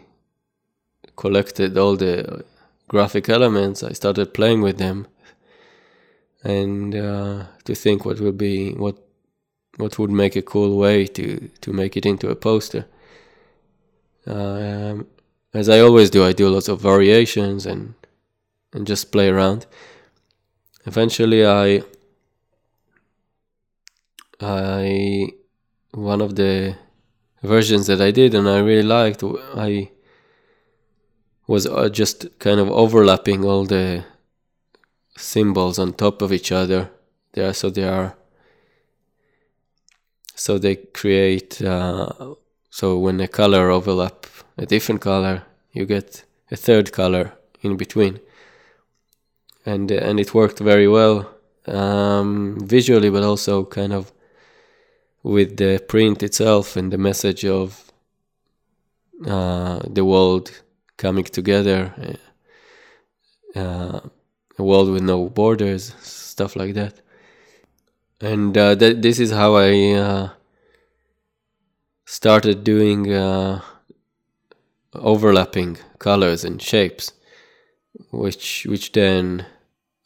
collected 1.16 1.76
all 1.76 1.96
the 1.96 2.44
graphic 2.86 3.28
elements, 3.28 3.82
I 3.82 3.92
started 3.92 4.34
playing 4.34 4.62
with 4.62 4.78
them 4.78 5.06
and 6.44 6.94
uh, 6.94 7.44
to 7.64 7.74
think 7.74 8.04
what 8.04 8.20
would 8.20 8.38
be 8.38 8.72
what 8.72 8.96
what 9.76 9.98
would 9.98 10.10
make 10.10 10.36
a 10.36 10.42
cool 10.42 10.76
way 10.78 11.06
to 11.06 11.48
to 11.60 11.72
make 11.72 11.96
it 11.96 12.06
into 12.06 12.30
a 12.30 12.36
poster. 12.36 12.86
Um, 14.26 15.06
as 15.54 15.68
I 15.68 15.80
always 15.80 16.10
do, 16.10 16.24
I 16.24 16.32
do 16.32 16.48
lots 16.48 16.68
of 16.68 16.80
variations 16.80 17.66
and 17.66 17.94
and 18.72 18.86
just 18.86 19.10
play 19.10 19.28
around. 19.28 19.66
Eventually, 20.88 21.44
I 21.44 21.82
I 24.40 25.28
one 25.92 26.22
of 26.22 26.34
the 26.34 26.76
versions 27.42 27.86
that 27.88 28.00
I 28.00 28.10
did 28.10 28.34
and 28.34 28.48
I 28.48 28.58
really 28.60 28.88
liked. 28.98 29.22
I 29.54 29.90
was 31.46 31.66
uh, 31.66 31.90
just 31.90 32.38
kind 32.38 32.58
of 32.58 32.70
overlapping 32.70 33.44
all 33.44 33.64
the 33.66 34.04
symbols 35.14 35.78
on 35.78 35.92
top 35.92 36.22
of 36.22 36.32
each 36.32 36.52
other. 36.52 36.90
There, 37.34 37.52
so 37.52 37.68
they 37.68 37.84
are. 37.84 38.16
So 40.34 40.58
they 40.58 40.76
create. 40.76 41.60
Uh, 41.60 42.34
so 42.70 42.98
when 42.98 43.20
a 43.20 43.28
color 43.28 43.70
overlap 43.70 44.26
a 44.56 44.64
different 44.64 45.02
color, 45.02 45.42
you 45.70 45.84
get 45.84 46.24
a 46.50 46.56
third 46.56 46.92
color 46.92 47.34
in 47.60 47.76
between, 47.76 48.20
and 49.72 49.90
and 49.90 50.18
it 50.20 50.34
worked 50.34 50.58
very 50.58 50.88
well 50.88 51.16
um, 51.66 52.58
visually, 52.60 53.10
but 53.10 53.22
also 53.22 53.64
kind 53.64 53.92
of 53.92 54.12
with 55.22 55.56
the 55.56 55.78
print 55.88 56.22
itself 56.22 56.76
and 56.76 56.92
the 56.92 56.98
message 56.98 57.44
of 57.44 57.92
uh, 59.26 59.80
the 59.84 60.04
world 60.04 60.62
coming 60.96 61.24
together, 61.24 61.92
uh, 63.54 64.00
a 64.58 64.62
world 64.62 64.90
with 64.90 65.02
no 65.02 65.28
borders, 65.28 65.94
stuff 66.00 66.56
like 66.56 66.74
that. 66.74 66.94
And 68.20 68.56
uh, 68.56 68.74
th- 68.74 69.02
this 69.02 69.20
is 69.20 69.30
how 69.30 69.54
I 69.56 69.92
uh, 69.92 70.28
started 72.06 72.64
doing 72.64 73.12
uh, 73.12 73.60
overlapping 74.94 75.78
colors 75.98 76.44
and 76.44 76.60
shapes, 76.60 77.12
which 78.10 78.66
which 78.68 78.92
then 78.92 79.46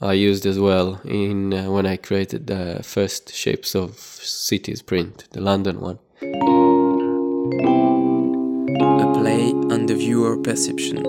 I 0.03 0.15
used 0.15 0.47
as 0.47 0.59
well 0.59 1.01
in 1.05 1.55
uh, 1.55 1.71
when 1.71 1.87
I 1.87 1.97
created 1.97 2.49
the 2.49 2.81
first 2.83 3.33
shapes 3.33 3.77
of 3.77 3.99
cities 3.99 4.83
print, 4.83 5.29
the 5.31 5.41
London 5.41 5.81
one. 5.81 6.01
A 9.01 9.13
play 9.15 9.53
on 9.53 9.87
the 9.87 9.95
viewer 9.95 10.37
perception. 10.39 11.07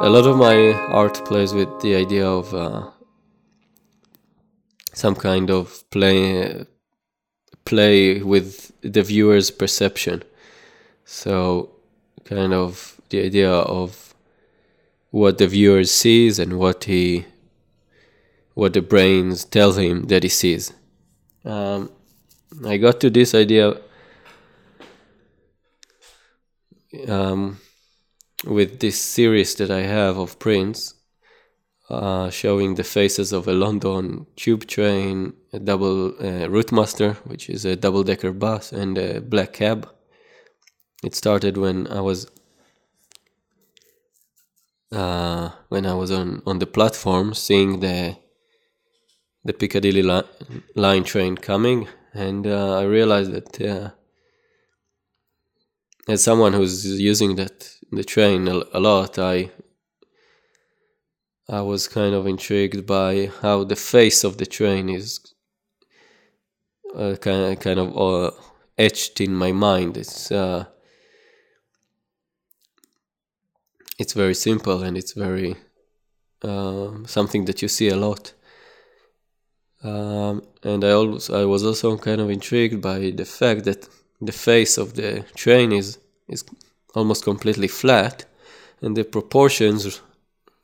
A 0.00 0.08
lot 0.08 0.26
of 0.26 0.36
my 0.36 0.74
art 0.92 1.24
plays 1.24 1.52
with 1.52 1.68
the 1.80 1.96
idea 1.96 2.24
of 2.24 2.54
uh, 2.54 2.88
some 4.94 5.16
kind 5.16 5.50
of 5.50 5.90
play 5.90 6.66
play 7.64 8.22
with 8.22 8.70
the 8.82 9.02
viewer's 9.02 9.50
perception. 9.50 10.22
So, 11.04 11.70
kind 12.24 12.54
of 12.54 13.00
the 13.08 13.24
idea 13.24 13.50
of 13.50 14.07
what 15.10 15.38
the 15.38 15.46
viewer 15.46 15.84
sees 15.84 16.38
and 16.38 16.58
what 16.58 16.84
he 16.84 17.26
what 18.54 18.72
the 18.72 18.82
brains 18.82 19.44
tell 19.44 19.72
him 19.72 20.04
that 20.08 20.24
he 20.24 20.28
sees. 20.28 20.72
Um, 21.44 21.90
I 22.66 22.76
got 22.76 23.00
to 23.00 23.10
this 23.10 23.32
idea 23.34 23.80
um, 27.06 27.58
with 28.44 28.80
this 28.80 29.00
series 29.00 29.54
that 29.56 29.70
I 29.70 29.82
have 29.82 30.18
of 30.18 30.38
prints 30.40 30.94
uh, 31.90 32.30
showing 32.30 32.74
the 32.74 32.84
faces 32.84 33.32
of 33.32 33.48
a 33.48 33.52
London 33.52 34.26
tube 34.36 34.66
train, 34.66 35.32
a 35.52 35.58
double 35.58 36.08
uh, 36.08 36.46
Routemaster, 36.48 37.14
which 37.24 37.48
is 37.48 37.64
a 37.64 37.76
double 37.76 38.02
decker 38.02 38.32
bus, 38.32 38.72
and 38.72 38.98
a 38.98 39.20
black 39.20 39.54
cab. 39.54 39.88
It 41.02 41.14
started 41.14 41.56
when 41.56 41.86
I 41.86 42.00
was 42.00 42.26
uh, 44.92 45.50
when 45.68 45.86
I 45.86 45.94
was 45.94 46.10
on, 46.10 46.42
on 46.46 46.58
the 46.58 46.66
platform 46.66 47.34
seeing 47.34 47.80
the 47.80 48.16
the 49.42 49.52
Piccadilly 49.52 50.00
li- 50.02 50.22
line 50.76 51.02
train 51.02 51.36
coming, 51.36 51.88
and 52.14 52.46
uh, 52.46 52.78
I 52.78 52.82
realized 52.84 53.32
that 53.32 53.60
uh, 53.60 53.90
as 56.08 56.22
someone 56.24 56.52
who's 56.54 56.84
using 57.00 57.36
that 57.36 57.76
the 57.92 58.02
train 58.04 58.48
a, 58.48 58.62
a 58.72 58.80
lot, 58.80 59.18
I 59.18 59.50
I 61.50 61.60
was 61.60 61.88
kind 61.88 62.14
of 62.14 62.26
intrigued 62.26 62.86
by 62.86 63.26
how 63.26 63.62
the 63.62 63.76
face 63.76 64.24
of 64.24 64.38
the 64.38 64.46
train 64.46 64.88
is 64.88 65.20
uh, 66.94 67.16
kind 67.20 67.52
of, 67.52 67.60
kind 67.60 67.78
of 67.78 67.96
uh, 67.96 68.30
etched 68.76 69.20
in 69.20 69.34
my 69.34 69.52
mind. 69.52 69.96
It's 69.96 70.30
uh, 70.30 70.66
it's 73.98 74.12
very 74.12 74.34
simple 74.34 74.82
and 74.82 74.96
it's 74.96 75.12
very 75.12 75.56
um, 76.42 77.04
something 77.06 77.44
that 77.46 77.60
you 77.60 77.68
see 77.68 77.88
a 77.88 77.96
lot. 77.96 78.32
Um, 79.82 80.42
and 80.62 80.84
I 80.84 80.90
also 80.92 81.42
I 81.42 81.44
was 81.44 81.64
also 81.64 81.98
kind 81.98 82.20
of 82.20 82.30
intrigued 82.30 82.80
by 82.80 83.10
the 83.10 83.24
fact 83.24 83.64
that 83.64 83.88
the 84.20 84.32
face 84.32 84.78
of 84.78 84.94
the 84.94 85.24
train 85.34 85.72
is 85.72 85.98
is 86.28 86.44
almost 86.94 87.24
completely 87.24 87.68
flat, 87.68 88.24
and 88.80 88.96
the 88.96 89.04
proportions 89.04 90.00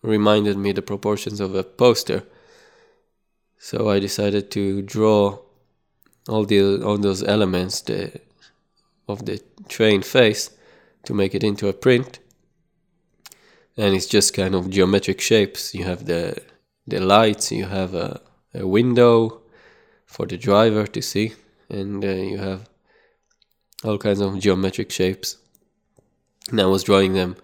reminded 0.02 0.56
me 0.56 0.72
the 0.72 0.82
proportions 0.82 1.40
of 1.40 1.54
a 1.54 1.62
poster. 1.62 2.24
So 3.58 3.88
I 3.88 4.00
decided 4.00 4.50
to 4.52 4.82
draw 4.82 5.38
all 6.28 6.44
the 6.44 6.82
all 6.82 6.98
those 6.98 7.22
elements 7.22 7.82
the, 7.82 8.20
of 9.06 9.26
the 9.26 9.40
train 9.68 10.02
face 10.02 10.50
to 11.04 11.14
make 11.14 11.34
it 11.34 11.44
into 11.44 11.68
a 11.68 11.72
print 11.72 12.18
and 13.76 13.94
it's 13.94 14.06
just 14.06 14.34
kind 14.34 14.54
of 14.54 14.70
geometric 14.70 15.20
shapes. 15.20 15.74
You 15.74 15.84
have 15.84 16.06
the 16.06 16.40
the 16.86 17.00
lights, 17.00 17.50
you 17.50 17.64
have 17.66 17.94
a, 17.94 18.20
a 18.54 18.66
window 18.66 19.42
for 20.06 20.26
the 20.26 20.36
driver 20.36 20.86
to 20.86 21.00
see, 21.02 21.32
and 21.68 22.04
uh, 22.04 22.08
you 22.08 22.38
have 22.38 22.68
all 23.82 23.98
kinds 23.98 24.20
of 24.20 24.38
geometric 24.38 24.90
shapes. 24.90 25.38
And 26.50 26.60
I 26.60 26.66
was 26.66 26.84
drawing 26.84 27.14
them 27.14 27.36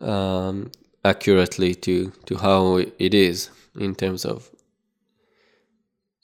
um, 0.00 0.70
accurately 1.04 1.74
to 1.74 2.12
to 2.26 2.36
how 2.36 2.76
it 2.76 3.14
is 3.14 3.50
in 3.78 3.94
terms 3.94 4.24
of 4.24 4.50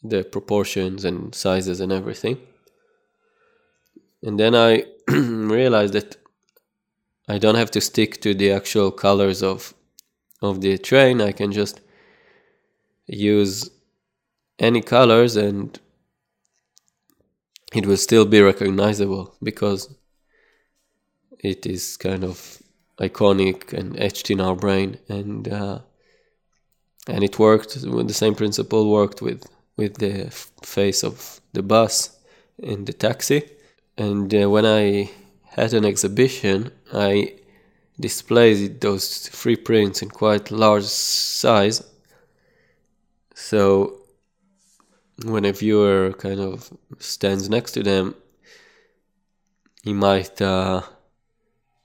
the 0.02 0.22
proportions 0.22 1.04
and 1.04 1.34
sizes 1.34 1.80
and 1.80 1.90
everything. 1.90 2.38
And 4.22 4.38
then 4.38 4.54
I 4.54 4.84
realized 5.08 5.94
that 5.94 6.16
I 7.28 7.38
don't 7.38 7.54
have 7.54 7.70
to 7.72 7.80
stick 7.80 8.20
to 8.20 8.34
the 8.34 8.52
actual 8.52 8.90
colors 8.90 9.42
of 9.42 9.74
of 10.42 10.60
the 10.60 10.76
train. 10.78 11.20
I 11.20 11.32
can 11.32 11.52
just 11.52 11.80
use 13.06 13.70
any 14.58 14.82
colors 14.82 15.37
and 15.37 15.78
it 17.74 17.87
will 17.87 17.96
still 17.96 18.24
be 18.24 18.40
recognizable 18.40 19.34
because 19.42 19.94
it 21.38 21.66
is 21.66 21.96
kind 21.96 22.24
of 22.24 22.62
iconic 22.98 23.72
and 23.72 23.98
etched 23.98 24.30
in 24.30 24.40
our 24.40 24.54
brain 24.54 24.98
and 25.08 25.48
uh, 25.48 25.78
and 27.08 27.24
it 27.24 27.38
worked 27.38 27.74
the 27.82 28.14
same 28.14 28.34
principle 28.34 28.90
worked 28.90 29.20
with 29.20 29.44
with 29.76 29.94
the 29.98 30.30
face 30.62 31.02
of 31.02 31.40
the 31.52 31.62
bus 31.62 32.16
in 32.58 32.84
the 32.84 32.92
taxi 32.92 33.42
and 33.98 34.32
uh, 34.34 34.48
when 34.48 34.64
i 34.64 35.10
had 35.54 35.72
an 35.72 35.84
exhibition, 35.84 36.72
I 36.92 37.34
displayed 37.98 38.80
those 38.80 39.28
three 39.28 39.54
prints 39.54 40.02
in 40.02 40.10
quite 40.10 40.50
large 40.50 40.84
size. 40.84 41.84
So 43.34 44.00
when 45.24 45.44
a 45.44 45.52
viewer 45.52 46.12
kind 46.12 46.40
of 46.40 46.72
stands 46.98 47.48
next 47.48 47.72
to 47.72 47.84
them, 47.84 48.16
he 49.84 49.92
might 49.92 50.42
uh, 50.42 50.82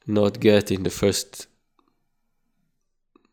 not 0.08 0.39
get 0.39 0.71
in 0.71 0.82
the 0.82 0.89
first 0.89 1.45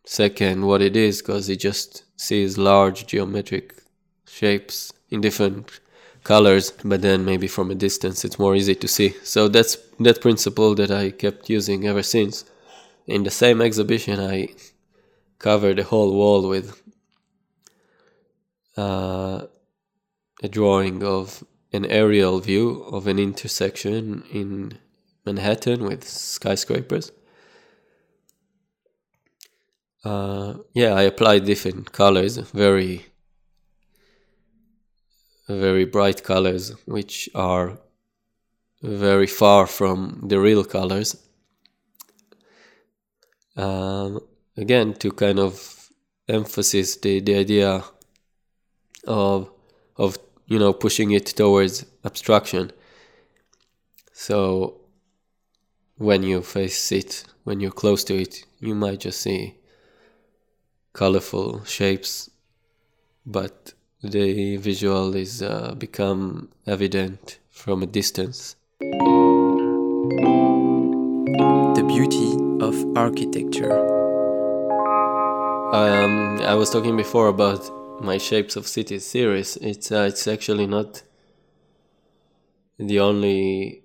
second 0.04 0.66
what 0.66 0.82
it 0.82 0.96
is 0.96 1.22
because 1.22 1.46
he 1.46 1.56
just 1.56 2.04
sees 2.20 2.58
large 2.58 3.06
geometric 3.06 3.74
shapes 4.26 4.92
in 5.08 5.22
different 5.22 5.80
colors, 6.26 6.72
but 6.84 7.02
then 7.02 7.24
maybe 7.24 7.46
from 7.46 7.70
a 7.70 7.74
distance 7.86 8.24
it's 8.24 8.38
more 8.38 8.56
easy 8.56 8.74
to 8.74 8.88
see. 8.88 9.10
So 9.22 9.48
that's 9.48 9.76
that 10.00 10.20
principle 10.20 10.74
that 10.74 10.90
I 10.90 11.12
kept 11.12 11.48
using 11.48 11.86
ever 11.86 12.02
since. 12.02 12.44
In 13.06 13.22
the 13.22 13.30
same 13.30 13.60
exhibition, 13.62 14.18
I 14.18 14.48
covered 15.38 15.76
the 15.78 15.84
whole 15.84 16.12
wall 16.12 16.48
with 16.48 16.82
uh, 18.76 19.46
a 20.42 20.48
drawing 20.48 21.04
of 21.04 21.44
an 21.72 21.84
aerial 21.86 22.40
view 22.40 22.82
of 22.96 23.06
an 23.06 23.18
intersection 23.18 24.24
in 24.32 24.78
Manhattan 25.24 25.84
with 25.84 26.02
skyscrapers. 26.08 27.12
Uh, 30.04 30.54
yeah, 30.74 30.92
I 30.94 31.02
applied 31.02 31.44
different 31.44 31.92
colors, 31.92 32.36
very, 32.64 33.06
very 35.48 35.84
bright 35.84 36.22
colors, 36.22 36.72
which 36.86 37.28
are 37.34 37.78
very 38.82 39.26
far 39.26 39.66
from 39.66 40.22
the 40.26 40.38
real 40.40 40.64
colors. 40.64 41.16
Um, 43.56 44.20
again, 44.56 44.94
to 44.94 45.10
kind 45.12 45.38
of 45.38 45.90
emphasize 46.28 46.96
the, 46.96 47.20
the 47.20 47.36
idea 47.36 47.84
of 49.06 49.50
of 49.96 50.18
you 50.46 50.58
know 50.58 50.72
pushing 50.72 51.12
it 51.12 51.26
towards 51.26 51.86
abstraction. 52.04 52.72
So 54.12 54.80
when 55.96 56.22
you 56.22 56.42
face 56.42 56.92
it, 56.92 57.24
when 57.44 57.60
you're 57.60 57.70
close 57.70 58.04
to 58.04 58.14
it, 58.14 58.44
you 58.58 58.74
might 58.74 59.00
just 59.00 59.20
see 59.20 59.56
colorful 60.92 61.64
shapes, 61.64 62.30
but 63.24 63.72
the 64.02 64.56
visual 64.58 65.14
is 65.16 65.42
uh, 65.42 65.74
become 65.76 66.50
evident 66.66 67.38
from 67.50 67.82
a 67.82 67.86
distance. 67.86 68.56
The 71.74 71.84
beauty 71.86 72.36
of 72.60 72.74
architecture. 72.96 73.72
Um, 75.72 76.40
I 76.42 76.54
was 76.54 76.70
talking 76.70 76.96
before 76.96 77.28
about 77.28 77.70
my 78.02 78.18
Shapes 78.18 78.56
of 78.56 78.66
Cities 78.66 79.06
series. 79.06 79.56
It's 79.56 79.90
uh, 79.90 80.06
it's 80.08 80.28
actually 80.28 80.66
not 80.66 81.02
the 82.78 83.00
only 83.00 83.82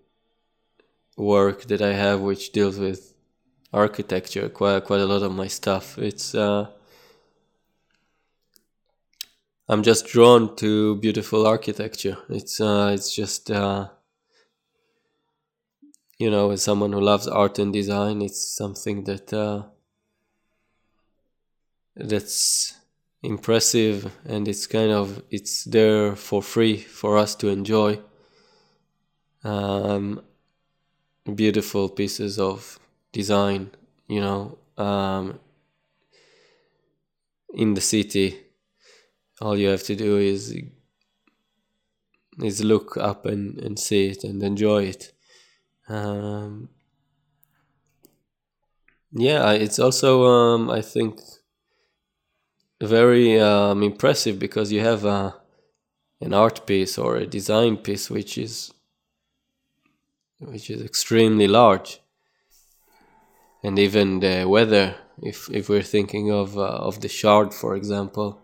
work 1.18 1.64
that 1.64 1.82
I 1.82 1.94
have 1.94 2.20
which 2.20 2.52
deals 2.52 2.78
with 2.78 3.14
architecture. 3.74 4.50
Quite 4.50 4.84
quite 4.84 5.00
a 5.02 5.06
lot 5.06 5.24
of 5.24 5.34
my 5.34 5.48
stuff. 5.48 5.98
It's 5.98 6.36
uh, 6.36 6.68
I'm 9.68 9.82
just 9.82 10.06
drawn 10.06 10.56
to 10.58 10.98
beautiful 10.98 11.48
architecture. 11.48 12.18
It's 12.30 12.62
uh, 12.62 12.92
it's 12.94 13.16
just 13.16 13.50
uh, 13.50 13.90
you 16.18 16.32
know, 16.32 16.52
as 16.52 16.64
someone 16.64 16.94
who 16.94 17.02
loves 17.02 17.28
art 17.28 17.60
and 17.60 17.74
design, 17.74 18.22
it's 18.22 18.56
something 18.56 19.04
that 19.04 19.34
uh, 19.34 19.64
that's 21.96 22.78
impressive 23.24 24.12
and 24.26 24.48
it's 24.48 24.66
kind 24.68 24.92
of 24.92 25.24
it's 25.30 25.64
there 25.66 26.16
for 26.16 26.42
free 26.42 26.78
for 26.78 27.18
us 27.18 27.36
to 27.36 27.48
enjoy. 27.50 28.00
Um, 29.44 30.22
beautiful 31.36 31.90
pieces 31.90 32.38
of 32.40 32.80
design, 33.12 33.72
you 34.08 34.22
know, 34.22 34.58
um, 34.78 35.40
in 37.54 37.74
the 37.76 37.82
city 37.82 38.40
all 39.42 39.58
you 39.58 39.70
have 39.70 39.84
to 39.84 39.96
do 39.96 40.18
is 40.18 40.56
is 42.42 42.64
look 42.64 42.98
up 42.98 43.26
and, 43.26 43.58
and 43.60 43.78
see 43.78 44.08
it 44.08 44.24
and 44.24 44.42
enjoy 44.42 44.84
it. 44.84 45.12
Um, 45.90 46.70
yeah, 49.12 49.52
it's 49.52 49.80
also 49.80 50.26
um, 50.26 50.70
I 50.70 50.82
think 50.82 51.20
very 52.82 53.40
um, 53.40 53.84
impressive 53.84 54.40
because 54.40 54.72
you 54.72 54.80
have 54.80 55.06
a, 55.06 55.36
an 56.22 56.34
art 56.34 56.66
piece 56.66 56.98
or 56.98 57.18
a 57.18 57.28
design 57.28 57.78
piece 57.78 58.10
which 58.10 58.38
is 58.38 58.74
which 60.40 60.72
is 60.72 60.82
extremely 60.82 61.48
large, 61.48 62.02
and 63.64 63.78
even 63.78 64.20
the 64.22 64.46
weather. 64.46 64.96
If 65.22 65.50
if 65.52 65.70
we're 65.70 65.84
thinking 65.84 66.32
of 66.32 66.58
uh, 66.58 66.62
of 66.62 67.02
the 67.02 67.10
shard, 67.10 67.54
for 67.54 67.76
example, 67.76 68.42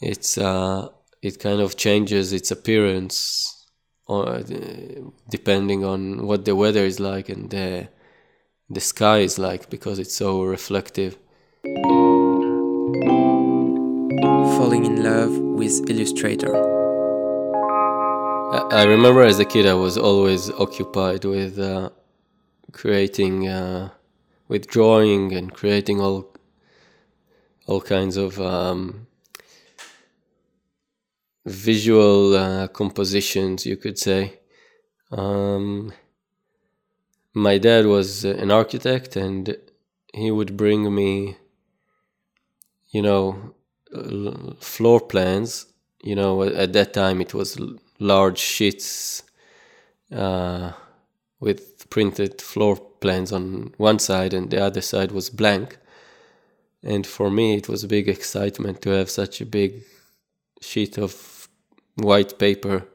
it's 0.00 0.38
uh, 0.38 0.88
it 1.22 1.40
kind 1.40 1.60
of 1.60 1.76
changes 1.76 2.32
its 2.32 2.50
appearance 2.50 3.66
or, 4.06 4.28
uh, 4.28 4.42
depending 5.28 5.84
on 5.84 6.26
what 6.26 6.44
the 6.44 6.54
weather 6.54 6.84
is 6.84 7.00
like 7.00 7.28
and 7.28 7.50
the 7.50 7.88
the 8.70 8.80
sky 8.80 9.18
is 9.18 9.38
like 9.38 9.70
because 9.70 9.98
it's 9.98 10.14
so 10.14 10.42
reflective. 10.42 11.16
Falling 14.56 14.84
in 14.84 15.02
love 15.02 15.36
with 15.38 15.88
Illustrator. 15.90 16.54
I 18.70 18.84
remember 18.84 19.22
as 19.22 19.38
a 19.38 19.44
kid 19.44 19.66
I 19.66 19.74
was 19.74 19.98
always 19.98 20.50
occupied 20.50 21.24
with 21.24 21.58
uh, 21.58 21.90
creating, 22.72 23.48
uh, 23.48 23.90
with 24.48 24.66
drawing 24.68 25.32
and 25.32 25.52
creating 25.52 26.00
all 26.00 26.34
all 27.66 27.80
kinds 27.82 28.16
of 28.16 28.40
um, 28.40 29.07
visual 31.48 32.36
uh, 32.36 32.68
compositions, 32.68 33.66
you 33.66 33.76
could 33.76 33.98
say. 33.98 34.38
Um, 35.10 35.92
my 37.34 37.58
dad 37.58 37.86
was 37.86 38.24
an 38.24 38.50
architect, 38.50 39.16
and 39.16 39.56
he 40.12 40.30
would 40.30 40.56
bring 40.56 40.94
me, 40.94 41.36
you 42.90 43.02
know, 43.02 43.54
floor 44.60 45.00
plans. 45.00 45.66
You 46.02 46.14
know, 46.14 46.42
at 46.42 46.72
that 46.74 46.94
time 46.94 47.20
it 47.20 47.34
was 47.34 47.58
large 47.98 48.38
sheets 48.38 49.22
uh, 50.12 50.72
with 51.40 51.90
printed 51.90 52.40
floor 52.40 52.76
plans 52.76 53.32
on 53.32 53.74
one 53.76 53.98
side, 53.98 54.34
and 54.34 54.50
the 54.50 54.62
other 54.62 54.80
side 54.80 55.12
was 55.12 55.30
blank. 55.30 55.78
And 56.82 57.06
for 57.06 57.30
me, 57.30 57.56
it 57.56 57.68
was 57.68 57.82
a 57.82 57.88
big 57.88 58.08
excitement 58.08 58.82
to 58.82 58.90
have 58.90 59.10
such 59.10 59.40
a 59.40 59.46
big 59.46 59.82
sheet 60.60 60.98
of 60.98 61.37
white 61.98 62.38
paper. 62.38 62.86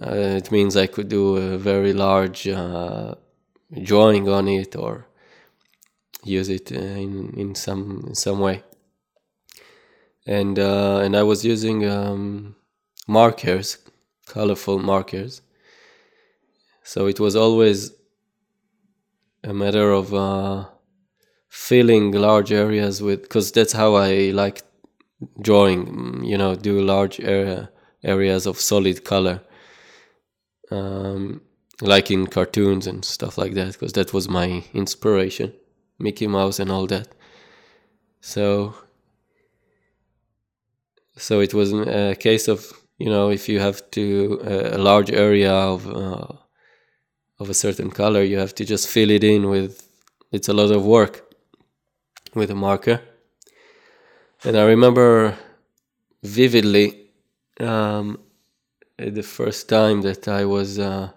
Uh, 0.00 0.36
it 0.36 0.52
means 0.52 0.76
I 0.76 0.86
could 0.86 1.08
do 1.08 1.36
a 1.36 1.58
very 1.58 1.92
large 1.92 2.46
uh, 2.46 3.14
drawing 3.82 4.28
on 4.28 4.48
it 4.48 4.76
or 4.76 5.06
use 6.24 6.48
it 6.48 6.70
in 6.72 7.34
in 7.36 7.54
some 7.54 8.04
in 8.06 8.14
some 8.14 8.40
way. 8.40 8.62
And 10.26 10.58
uh, 10.58 10.98
and 10.98 11.16
I 11.16 11.22
was 11.22 11.44
using 11.44 11.88
um, 11.88 12.54
markers, 13.06 13.78
colorful 14.26 14.78
markers. 14.78 15.42
So 16.82 17.06
it 17.06 17.18
was 17.20 17.34
always 17.36 17.92
a 19.44 19.52
matter 19.52 19.90
of 19.92 20.14
uh, 20.14 20.66
filling 21.48 22.12
large 22.12 22.52
areas 22.52 23.02
with, 23.02 23.22
because 23.22 23.52
that's 23.52 23.72
how 23.72 23.94
I 23.94 24.30
like 24.32 24.62
drawing. 25.40 26.24
You 26.24 26.38
know, 26.38 26.54
do 26.54 26.80
large 26.80 27.20
area 27.20 27.70
areas 28.02 28.46
of 28.46 28.60
solid 28.60 29.04
color, 29.04 29.40
um, 30.70 31.40
like 31.80 32.10
in 32.10 32.26
cartoons 32.26 32.86
and 32.86 33.04
stuff 33.04 33.38
like 33.38 33.54
that, 33.54 33.72
because 33.72 33.92
that 33.94 34.12
was 34.12 34.28
my 34.28 34.64
inspiration, 34.74 35.52
Mickey 35.98 36.26
Mouse 36.26 36.58
and 36.58 36.70
all 36.70 36.86
that. 36.86 37.08
So, 38.20 38.74
so 41.16 41.40
it 41.40 41.54
was 41.54 41.72
a 41.72 42.14
case 42.14 42.48
of 42.48 42.72
you 42.98 43.08
know 43.08 43.30
if 43.30 43.48
you 43.48 43.60
have 43.60 43.90
to 43.92 44.40
uh, 44.44 44.76
a 44.76 44.78
large 44.78 45.10
area 45.10 45.52
of 45.52 45.86
uh, 45.86 46.32
of 47.38 47.48
a 47.48 47.54
certain 47.54 47.90
color, 47.90 48.22
you 48.22 48.38
have 48.38 48.54
to 48.56 48.64
just 48.64 48.88
fill 48.88 49.10
it 49.10 49.24
in 49.24 49.48
with. 49.48 49.84
It's 50.30 50.48
a 50.48 50.52
lot 50.52 50.70
of 50.70 50.84
work 50.84 51.34
with 52.34 52.50
a 52.50 52.54
marker. 52.54 53.00
And 54.44 54.56
I 54.56 54.64
remember 54.64 55.36
vividly 56.22 57.07
um, 57.60 58.18
the 58.96 59.22
first 59.22 59.68
time 59.68 60.02
that 60.02 60.28
I 60.28 60.44
was 60.44 60.78
uh, 60.78 61.10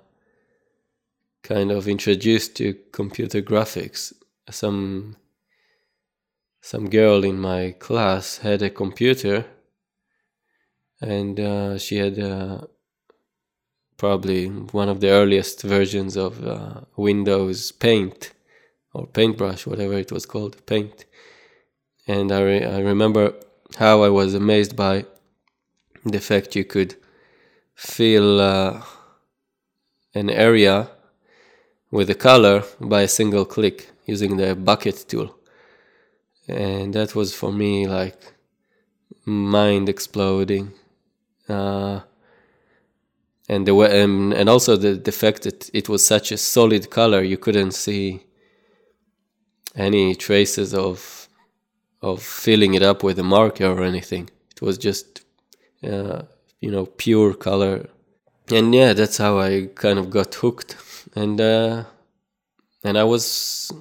kind 1.44 1.72
of 1.72 1.88
introduced 1.88 2.56
to 2.58 2.78
computer 2.92 3.42
graphics. 3.42 4.14
Some 4.50 5.18
some 6.62 6.90
girl 6.90 7.24
in 7.24 7.40
my 7.40 7.72
class 7.80 8.38
had 8.38 8.62
a 8.62 8.70
computer, 8.70 9.46
and 11.02 11.40
uh, 11.40 11.78
she 11.80 11.98
had 11.98 12.20
uh, 12.20 12.62
probably 13.98 14.48
one 14.48 14.90
of 14.90 15.00
the 15.00 15.10
earliest 15.10 15.64
versions 15.64 16.16
of 16.16 16.46
uh, 16.46 16.82
Windows 16.96 17.72
Paint 17.72 18.34
or 18.94 19.08
Paintbrush, 19.08 19.66
whatever 19.66 19.94
it 19.94 20.12
was 20.12 20.26
called, 20.26 20.64
Paint. 20.66 21.06
And 22.08 22.32
I, 22.32 22.42
re- 22.42 22.66
I 22.66 22.80
remember 22.80 23.34
how 23.78 24.04
I 24.04 24.10
was 24.10 24.34
amazed 24.34 24.76
by 24.76 25.06
the 26.06 26.20
fact 26.20 26.56
you 26.56 26.66
could 26.66 26.96
fill 27.76 28.40
uh, 28.40 28.82
an 30.14 30.30
area 30.30 30.90
with 31.92 32.10
a 32.10 32.16
color 32.16 32.64
by 32.80 33.02
a 33.02 33.08
single 33.08 33.46
click 33.46 33.90
using 34.06 34.38
the 34.38 34.56
bucket 34.56 35.06
tool. 35.08 35.36
And 36.48 36.94
that 36.94 37.16
was 37.16 37.34
for 37.34 37.52
me 37.52 37.88
like 37.88 38.34
mind 39.26 39.90
exploding. 39.90 40.74
Uh, 41.48 42.02
and 43.50 43.68
the 43.68 43.76
way, 43.76 44.02
and, 44.02 44.34
and 44.34 44.48
also 44.50 44.78
the 44.78 44.94
the 44.94 45.12
fact 45.12 45.44
that 45.44 45.70
it 45.74 45.90
was 45.90 46.06
such 46.06 46.32
a 46.32 46.38
solid 46.38 46.90
color, 46.90 47.22
you 47.22 47.38
couldn't 47.38 47.72
see 47.72 48.26
any 49.76 50.16
traces 50.16 50.74
of 50.74 51.28
of 52.02 52.24
filling 52.24 52.74
it 52.74 52.82
up 52.82 53.04
with 53.04 53.20
a 53.20 53.24
marker 53.24 53.66
or 53.66 53.84
anything. 53.84 54.30
It 54.52 54.62
was 54.62 54.78
just 54.78 55.22
uh, 55.84 56.24
you 56.60 56.72
know 56.72 56.86
pure 56.86 57.34
color, 57.34 57.90
and 58.52 58.74
yeah, 58.74 58.94
that's 58.94 59.18
how 59.18 59.40
I 59.40 59.70
kind 59.76 60.00
of 60.00 60.10
got 60.10 60.34
hooked, 60.36 60.76
and 61.16 61.40
uh, 61.40 61.86
and 62.84 62.98
I 62.98 63.04
was 63.04 63.72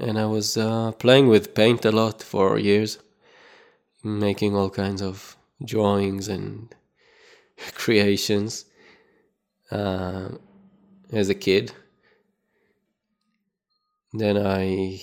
and 0.00 0.18
I 0.18 0.26
was 0.26 0.56
uh, 0.56 0.92
playing 0.92 1.28
with 1.28 1.54
paint 1.54 1.84
a 1.84 1.92
lot 1.92 2.22
for 2.22 2.58
years, 2.58 2.98
making 4.02 4.54
all 4.56 4.70
kinds 4.70 5.02
of 5.02 5.36
drawings 5.64 6.28
and 6.28 6.74
creations 7.74 8.66
uh, 9.70 10.28
as 11.12 11.28
a 11.28 11.34
kid. 11.34 11.72
Then 14.12 14.36
I 14.38 15.00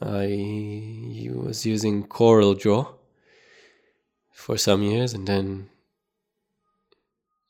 I 0.00 1.30
was 1.34 1.66
using 1.66 2.04
Corel 2.06 2.58
Draw 2.58 2.97
for 4.38 4.56
some 4.56 4.82
years, 4.82 5.12
and 5.14 5.26
then 5.26 5.68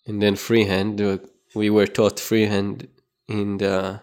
and 0.07 0.23
then 0.23 0.37
freehand. 0.37 1.21
We 1.55 1.69
were 1.71 1.87
taught 1.87 2.19
freehand 2.19 2.89
in 3.29 3.59
the 3.59 4.01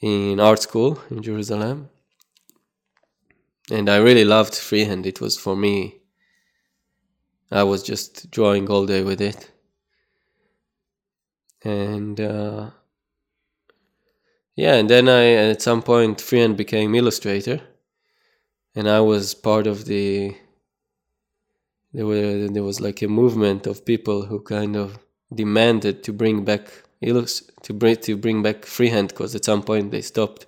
in 0.00 0.38
art 0.38 0.60
school 0.62 1.00
in 1.10 1.22
Jerusalem, 1.22 1.88
and 3.70 3.88
I 3.88 3.96
really 3.96 4.24
loved 4.24 4.54
freehand. 4.54 5.06
It 5.06 5.20
was 5.20 5.38
for 5.38 5.56
me. 5.56 5.76
I 7.50 7.62
was 7.62 7.82
just 7.82 8.30
drawing 8.30 8.68
all 8.68 8.84
day 8.84 9.02
with 9.02 9.22
it, 9.22 9.50
and 11.64 12.20
uh, 12.20 12.70
yeah, 14.56 14.74
and 14.74 14.90
then 14.90 15.08
I 15.08 15.24
at 15.52 15.62
some 15.62 15.80
point 15.82 16.20
freehand 16.20 16.58
became 16.58 16.94
illustrator, 16.94 17.62
and 18.74 18.86
I 18.86 19.00
was 19.00 19.34
part 19.34 19.66
of 19.66 19.86
the. 19.86 20.36
There 21.92 22.06
were 22.06 22.48
there 22.48 22.62
was 22.62 22.80
like 22.80 23.02
a 23.02 23.08
movement 23.08 23.66
of 23.66 23.84
people 23.84 24.26
who 24.26 24.40
kind 24.40 24.76
of 24.76 24.98
demanded 25.34 26.02
to 26.04 26.12
bring 26.12 26.44
back 26.44 26.68
to 27.02 27.72
bring 27.72 27.96
to 27.96 28.16
bring 28.16 28.42
back 28.42 28.66
freehand 28.66 29.08
because 29.08 29.34
at 29.34 29.44
some 29.44 29.62
point 29.62 29.90
they 29.90 30.02
stopped. 30.02 30.46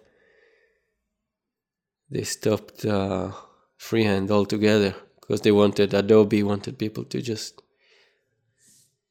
They 2.11 2.25
stopped 2.25 2.85
uh, 2.85 3.33
freehand 3.79 4.31
altogether 4.31 4.95
because 5.21 5.41
they 5.43 5.53
wanted 5.53 5.95
Adobe 5.95 6.43
wanted 6.43 6.79
people 6.79 7.05
to 7.05 7.23
just 7.23 7.63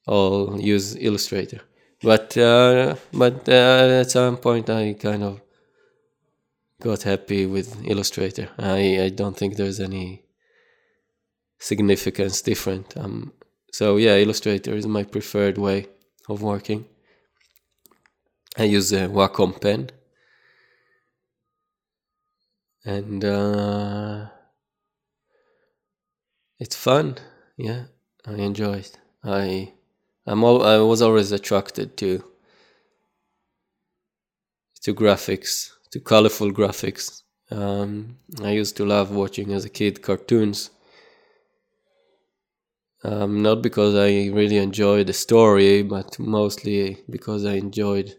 all 0.05 0.59
use 0.59 0.95
Illustrator. 0.97 1.61
But 2.03 2.37
uh, 2.37 2.95
but 3.11 3.49
uh, 3.49 4.01
at 4.01 4.11
some 4.11 4.37
point 4.37 4.69
I 4.69 4.93
kind 4.93 5.23
of 5.23 5.41
got 6.81 7.03
happy 7.03 7.45
with 7.45 7.83
Illustrator. 7.85 8.49
I 8.57 9.01
I 9.05 9.09
don't 9.09 9.35
think 9.35 9.55
there's 9.55 9.79
any 9.79 10.28
significance 11.59 12.41
different. 12.41 12.97
Um, 12.97 13.33
so 13.71 13.97
yeah, 13.97 14.15
Illustrator 14.15 14.75
is 14.75 14.87
my 14.87 15.03
preferred 15.03 15.57
way 15.57 15.87
of 16.27 16.41
working. 16.41 16.85
I 18.57 18.63
use 18.63 18.91
a 18.91 19.07
Wacom 19.07 19.61
pen, 19.61 19.89
and 22.83 23.23
uh, 23.23 24.27
it's 26.59 26.75
fun. 26.75 27.17
Yeah, 27.57 27.85
I 28.25 28.33
enjoy 28.33 28.77
it. 28.77 28.97
I 29.23 29.73
I'm 30.25 30.43
all, 30.43 30.63
I 30.63 30.77
was 30.77 31.01
always 31.01 31.31
attracted 31.31 31.97
to 31.97 32.23
to 34.81 34.93
graphics, 34.93 35.71
to 35.91 35.99
colorful 35.99 36.51
graphics. 36.51 37.23
Um, 37.51 38.17
I 38.43 38.51
used 38.51 38.77
to 38.77 38.85
love 38.85 39.11
watching 39.11 39.51
as 39.53 39.65
a 39.65 39.69
kid 39.69 40.01
cartoons. 40.01 40.69
Um, 43.03 43.41
not 43.41 43.61
because 43.61 43.95
I 43.95 44.27
really 44.33 44.57
enjoyed 44.57 45.07
the 45.07 45.13
story, 45.13 45.83
but 45.83 46.19
mostly 46.19 46.97
because 47.09 47.45
I 47.45 47.53
enjoyed 47.53 48.15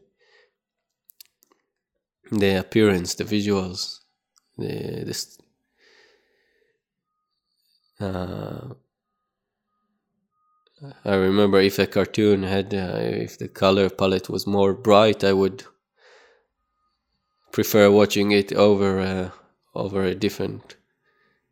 the 2.30 2.60
appearance, 2.60 3.14
the 3.14 3.24
visuals, 3.24 4.00
the 4.56 5.04
this. 5.04 5.38
Uh, 8.00 8.74
I 11.04 11.14
remember 11.14 11.60
if 11.60 11.78
a 11.78 11.86
cartoon 11.86 12.42
had, 12.44 12.72
uh, 12.72 12.96
if 12.96 13.38
the 13.38 13.48
color 13.48 13.90
palette 13.90 14.30
was 14.30 14.46
more 14.46 14.72
bright, 14.72 15.22
I 15.22 15.34
would 15.34 15.64
prefer 17.52 17.90
watching 17.90 18.30
it 18.30 18.52
over 18.54 19.00
uh, 19.00 19.30
over 19.74 20.04
a 20.04 20.14
different 20.14 20.76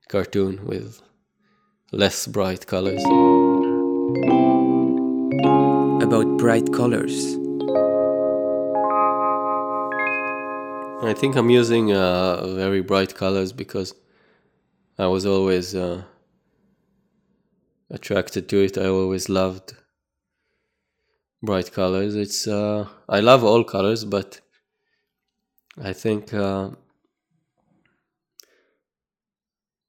cartoon 0.09 0.65
with 0.65 1.03
less 1.93 2.27
bright 2.27 2.67
colors. 2.67 3.03
About 6.03 6.37
bright 6.39 6.71
colors. 6.73 7.37
I 11.03 11.15
think 11.15 11.37
I'm 11.37 11.49
using 11.49 11.93
uh, 11.93 12.47
very 12.55 12.83
bright 12.83 13.15
colors 13.15 13.53
because 13.53 13.95
I 14.99 15.07
was 15.07 15.25
always 15.25 15.75
uh, 15.75 16.03
attracted 17.91 18.49
to 18.51 18.65
it. 18.65 18.77
I 18.77 18.87
always 18.87 19.29
loved 19.29 19.75
bright 21.43 21.73
colors. 21.73 22.17
It's 22.17 22.47
uh, 22.47 22.89
I 23.09 23.21
love 23.21 23.45
all 23.45 23.65
colors, 23.65 24.05
but 24.05 24.41
I 25.81 25.95
think 25.95 26.35
uh, 26.35 26.71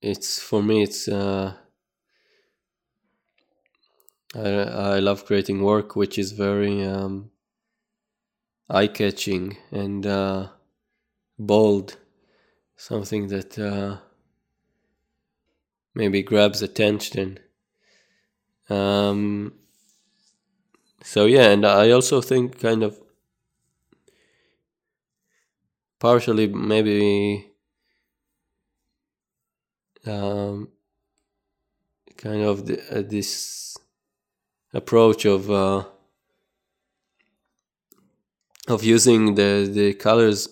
it's 0.02 0.40
for 0.40 0.64
me. 0.64 0.84
It's 0.84 1.08
uh, 1.08 1.56
I 4.34 4.50
I 4.96 5.00
love 5.02 5.24
creating 5.26 5.62
work 5.62 5.96
which 5.96 6.18
is 6.18 6.32
very 6.32 6.84
um, 6.84 7.30
eye 8.70 8.88
catching 8.88 9.58
and 9.70 10.06
uh, 10.08 10.48
bold, 11.40 11.98
something 12.78 13.28
that 13.30 13.60
uh, 13.60 14.00
maybe 15.94 16.24
grabs 16.24 16.64
attention. 16.64 17.38
Um, 18.70 19.54
so 21.04 21.26
yeah, 21.26 21.50
and 21.52 21.66
I 21.66 21.92
also 21.92 22.22
think 22.22 22.60
kind 22.60 22.84
of 22.84 23.00
partially 26.00 26.48
maybe 26.48 27.54
um, 30.06 30.70
kind 32.18 32.42
of 32.44 32.66
the, 32.66 32.78
uh, 32.96 33.02
this 33.02 33.69
approach 34.74 35.26
of 35.26 35.50
uh, 35.50 35.84
of 38.68 38.84
using 38.84 39.36
the 39.36 39.70
the 39.72 39.94
colors 39.94 40.48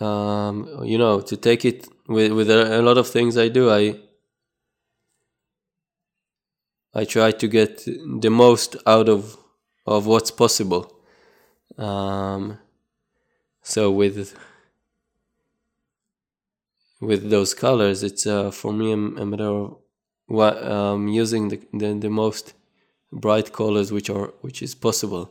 um, 0.00 0.84
you 0.84 0.98
know 0.98 1.20
to 1.20 1.36
take 1.36 1.64
it 1.64 1.88
with 2.08 2.32
with 2.32 2.50
a, 2.50 2.80
a 2.80 2.82
lot 2.82 2.98
of 2.98 3.08
things 3.08 3.36
I 3.36 3.48
do 3.48 3.70
I 3.70 3.98
I 6.94 7.04
try 7.04 7.32
to 7.32 7.48
get 7.48 7.84
the 7.86 8.30
most 8.30 8.76
out 8.86 9.08
of 9.08 9.38
of 9.86 10.06
what's 10.06 10.30
possible. 10.30 10.94
Um, 11.78 12.58
so 13.62 13.90
with 13.90 14.36
with 17.00 17.30
those 17.30 17.54
colors, 17.54 18.02
it's 18.02 18.26
uh, 18.26 18.50
for 18.50 18.72
me 18.72 18.92
a, 18.92 18.96
a 18.96 19.26
matter 19.26 19.44
of 19.44 19.81
what, 20.26 20.62
um, 20.64 21.08
using 21.08 21.48
the, 21.48 21.60
the, 21.72 21.94
the 21.94 22.10
most 22.10 22.54
bright 23.12 23.52
colors 23.52 23.92
which 23.92 24.08
are 24.08 24.32
which 24.40 24.62
is 24.62 24.74
possible. 24.74 25.30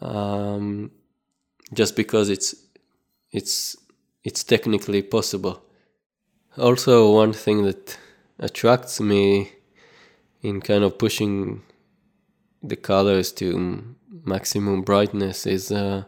Um, 0.00 0.90
just 1.72 1.96
because 1.96 2.28
it's 2.28 2.54
it's 3.30 3.76
it's 4.24 4.44
technically 4.44 5.02
possible. 5.02 5.62
Also, 6.56 7.12
one 7.12 7.32
thing 7.32 7.64
that 7.64 7.98
attracts 8.38 9.00
me 9.00 9.52
in 10.42 10.60
kind 10.60 10.84
of 10.84 10.98
pushing 10.98 11.62
the 12.62 12.76
colors 12.76 13.32
to 13.32 13.96
maximum 14.24 14.82
brightness 14.82 15.46
is 15.46 15.70
uh, 15.70 16.04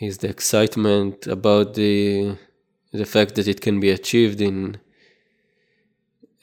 is 0.00 0.18
the 0.18 0.28
excitement 0.28 1.26
about 1.26 1.74
the 1.74 2.36
the 2.92 3.06
fact 3.06 3.34
that 3.36 3.48
it 3.48 3.60
can 3.60 3.80
be 3.80 3.90
achieved 3.90 4.40
in 4.40 4.78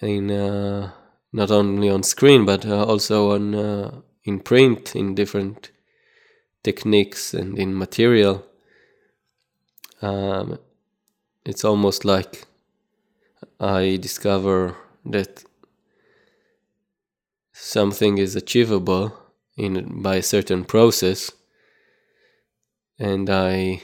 in 0.01 0.31
uh, 0.31 0.91
not 1.33 1.51
only 1.51 1.89
on 1.89 2.03
screen 2.03 2.45
but 2.45 2.65
uh, 2.65 2.83
also 2.85 3.31
on 3.31 3.55
uh, 3.55 4.01
in 4.23 4.39
print 4.39 4.95
in 4.95 5.15
different 5.15 5.71
techniques 6.63 7.33
and 7.33 7.57
in 7.57 7.77
material. 7.77 8.45
Um, 10.01 10.59
it's 11.45 11.65
almost 11.65 12.05
like 12.05 12.45
I 13.59 13.97
discover 14.01 14.75
that 15.05 15.43
something 17.51 18.17
is 18.17 18.35
achievable 18.35 19.17
in 19.57 20.01
by 20.01 20.15
a 20.15 20.23
certain 20.23 20.63
process 20.63 21.31
and 22.97 23.29
I 23.29 23.81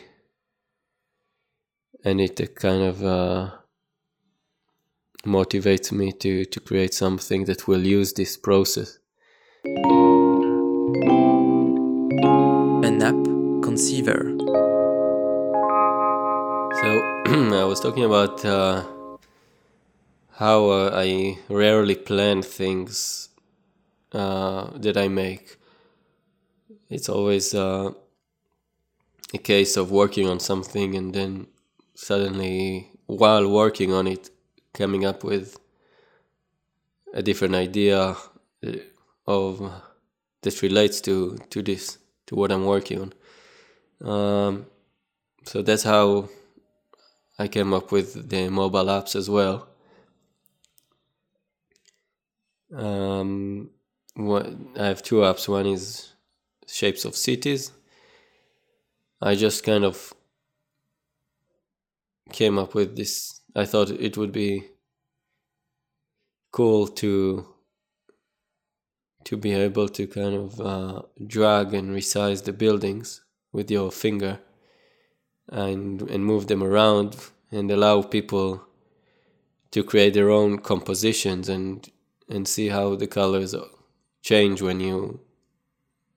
and 2.03 2.21
it 2.21 2.55
kind 2.55 2.83
of 2.83 3.03
uh, 3.03 3.51
motivates 5.25 5.91
me 5.91 6.11
to 6.13 6.45
to 6.45 6.59
create 6.59 6.93
something 6.93 7.45
that 7.45 7.67
will 7.67 7.85
use 7.85 8.13
this 8.13 8.37
process. 8.37 8.99
An 12.83 13.01
app 13.01 13.23
conceiver. 13.63 14.35
So 16.81 16.87
I 17.61 17.65
was 17.65 17.79
talking 17.79 18.03
about 18.03 18.45
uh, 18.45 18.83
how 20.37 20.69
uh, 20.69 20.91
I 20.93 21.39
rarely 21.49 21.95
plan 21.95 22.41
things 22.41 23.29
uh, 24.11 24.69
that 24.75 24.97
I 24.97 25.07
make. 25.07 25.57
It's 26.89 27.09
always 27.09 27.53
uh, 27.53 27.91
a 29.33 29.37
case 29.37 29.77
of 29.77 29.91
working 29.91 30.29
on 30.29 30.39
something 30.39 30.95
and 30.95 31.13
then 31.13 31.47
suddenly, 31.95 32.91
while 33.07 33.49
working 33.49 33.91
on 33.93 34.07
it, 34.07 34.29
coming 34.75 35.05
up 35.05 35.23
with 35.23 35.57
a 37.13 37.23
different 37.23 37.55
idea 37.55 38.15
uh, 38.65 38.71
of 39.25 39.71
that 40.41 40.61
relates 40.61 41.01
to 41.01 41.37
to 41.49 41.61
this 41.61 41.97
to 42.27 42.35
what 42.35 42.51
I'm 42.51 42.65
working 42.65 42.99
on. 43.01 43.13
Um, 44.07 44.65
so 45.43 45.61
that's 45.61 45.83
how 45.83 46.29
I 47.39 47.47
came 47.47 47.73
up 47.73 47.91
with 47.91 48.29
the 48.29 48.49
mobile 48.49 48.85
apps 48.85 49.15
as 49.15 49.29
well. 49.29 49.67
Um, 52.73 53.69
what, 54.15 54.47
I 54.77 54.87
have 54.87 55.03
two 55.03 55.17
apps. 55.17 55.47
One 55.47 55.65
is 55.65 56.13
Shapes 56.67 57.05
of 57.05 57.15
Cities. 57.15 57.71
I 59.21 59.35
just 59.35 59.63
kind 59.63 59.83
of 59.85 60.13
came 62.31 62.57
up 62.57 62.73
with 62.73 62.95
this. 62.95 63.34
I 63.55 63.65
thought 63.65 63.89
it 63.89 64.17
would 64.17 64.31
be 64.31 64.65
cool 66.51 66.87
to 66.87 67.45
to 69.23 69.37
be 69.37 69.53
able 69.53 69.89
to 69.89 70.07
kind 70.07 70.35
of 70.35 70.61
uh, 70.61 71.01
drag 71.25 71.73
and 71.73 71.89
resize 71.95 72.43
the 72.43 72.53
buildings 72.53 73.21
with 73.51 73.71
your 73.71 73.91
finger 73.91 74.39
and 75.49 76.01
and 76.03 76.25
move 76.25 76.47
them 76.47 76.63
around 76.63 77.15
and 77.51 77.71
allow 77.71 78.01
people 78.01 78.61
to 79.71 79.83
create 79.83 80.13
their 80.13 80.29
own 80.29 80.59
compositions 80.59 81.49
and 81.49 81.89
and 82.29 82.47
see 82.47 82.69
how 82.69 82.95
the 82.95 83.07
colors 83.07 83.55
change 84.21 84.61
when 84.61 84.79
you 84.79 85.19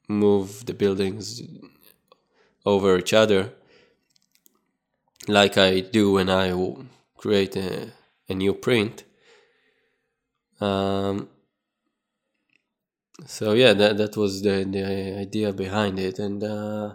move 0.09 0.67
the 0.67 0.75
buildings 0.75 1.43
over 2.65 2.99
each 2.99 3.13
other 3.13 3.53
like 5.27 5.59
I 5.59 5.81
do 5.81 6.13
when 6.13 6.31
I 6.31 6.53
create 7.19 7.55
a, 7.57 7.93
a 8.29 8.35
new 8.35 8.55
print. 8.55 9.05
Um, 10.61 11.29
so 13.27 13.53
yeah 13.53 13.73
that 13.75 13.97
that 13.99 14.17
was 14.17 14.43
the 14.43 14.65
the 14.65 14.85
idea 15.19 15.53
behind 15.53 15.99
it. 15.99 16.19
And 16.19 16.43
uh, 16.43 16.95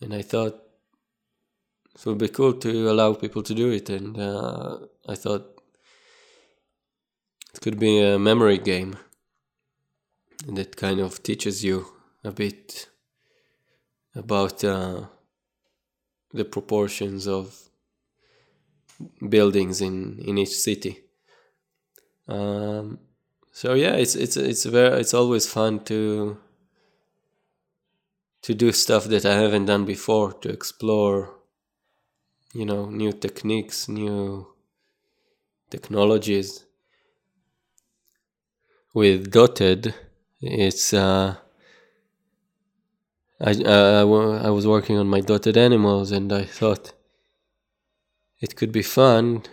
and 0.00 0.14
I 0.14 0.22
thought 0.22 0.54
it 1.94 2.06
would 2.06 2.18
be 2.18 2.28
cool 2.28 2.54
to 2.54 2.90
allow 2.90 3.12
people 3.14 3.42
to 3.42 3.54
do 3.54 3.70
it. 3.70 3.90
And 3.90 4.18
uh, 4.18 4.78
I 5.06 5.14
thought 5.14 5.62
it 7.54 7.60
could 7.60 7.78
be 7.78 8.00
a 8.00 8.18
memory 8.18 8.58
game 8.58 8.96
that 10.48 10.76
kind 10.76 11.00
of 11.00 11.22
teaches 11.22 11.62
you 11.62 11.86
a 12.24 12.32
bit 12.32 12.88
about 14.14 14.64
uh, 14.64 15.02
the 16.32 16.44
proportions 16.44 17.28
of 17.28 17.68
buildings 19.28 19.80
in 19.80 20.18
in 20.20 20.38
each 20.38 20.54
city 20.54 21.04
um, 22.28 22.98
so 23.52 23.74
yeah, 23.74 23.94
it's 23.94 24.14
it's 24.14 24.36
it's 24.36 24.64
very 24.64 25.00
it's 25.00 25.14
always 25.14 25.46
fun 25.46 25.84
to 25.84 26.38
to 28.42 28.54
do 28.54 28.72
stuff 28.72 29.04
that 29.04 29.24
I 29.26 29.34
haven't 29.34 29.66
done 29.66 29.84
before 29.84 30.32
to 30.32 30.48
explore 30.48 31.34
you 32.54 32.64
know 32.64 32.86
new 32.86 33.12
techniques, 33.12 33.88
new 33.88 34.46
technologies. 35.70 36.64
With 38.94 39.30
dotted, 39.30 39.94
it's 40.40 40.92
uh, 40.92 41.36
I, 43.40 43.50
uh, 43.52 44.40
I 44.44 44.50
was 44.50 44.66
working 44.66 44.98
on 44.98 45.08
my 45.08 45.20
dotted 45.20 45.56
animals 45.56 46.12
and 46.12 46.30
I 46.30 46.44
thought 46.44 46.92
it 48.42 48.56
could 48.56 48.72
be 48.72 48.82
fun. 48.82 49.44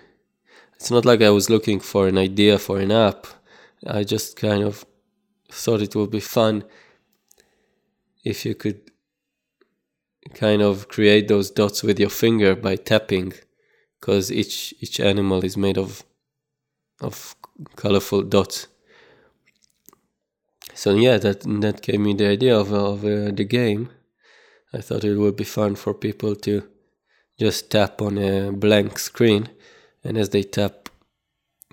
It's 0.76 0.92
not 0.92 1.06
like 1.06 1.22
I 1.22 1.30
was 1.30 1.50
looking 1.50 1.80
for 1.80 2.08
an 2.08 2.18
idea 2.18 2.58
for 2.58 2.80
an 2.80 2.92
app. 2.92 3.28
I 3.86 4.04
just 4.04 4.36
kind 4.36 4.64
of 4.64 4.86
thought 5.52 5.82
it 5.82 5.96
would 5.96 6.10
be 6.10 6.20
fun 6.20 6.64
if 8.26 8.46
you 8.46 8.56
could 8.56 8.82
kind 10.34 10.62
of 10.62 10.88
create 10.90 11.28
those 11.28 11.50
dots 11.52 11.84
with 11.84 12.00
your 12.00 12.10
finger 12.10 12.56
by 12.56 12.76
tapping 12.76 13.34
because 14.00 14.32
each 14.32 14.74
each 14.80 15.00
animal 15.00 15.44
is 15.46 15.56
made 15.56 15.78
of 15.78 16.04
of 17.02 17.36
colorful 17.76 18.24
dots. 18.24 18.68
So 20.74 20.96
yeah 20.96 21.18
that 21.18 21.42
that 21.62 21.82
gave 21.82 22.00
me 22.00 22.14
the 22.14 22.28
idea 22.28 22.58
of, 22.58 22.72
of 22.72 23.06
uh, 23.06 23.32
the 23.32 23.46
game. 23.46 23.90
I 24.74 24.82
thought 24.82 25.04
it 25.04 25.18
would 25.18 25.36
be 25.36 25.44
fun 25.44 25.76
for 25.76 25.94
people 25.94 26.36
to 26.36 26.64
just 27.40 27.72
tap 27.72 28.02
on 28.02 28.18
a 28.18 28.52
blank 28.52 29.00
screen 29.00 29.50
and 30.04 30.18
as 30.18 30.30
they 30.30 30.44
tap 30.44 30.90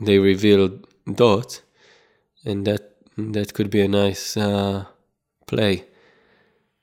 they 0.01 0.19
reveal 0.19 0.79
dots 1.15 1.63
and 2.45 2.67
that 2.67 2.97
that 3.17 3.55
could 3.55 3.71
be 3.71 3.81
a 3.81 3.89
nice 3.89 4.37
uh, 4.37 4.85
play 5.47 5.85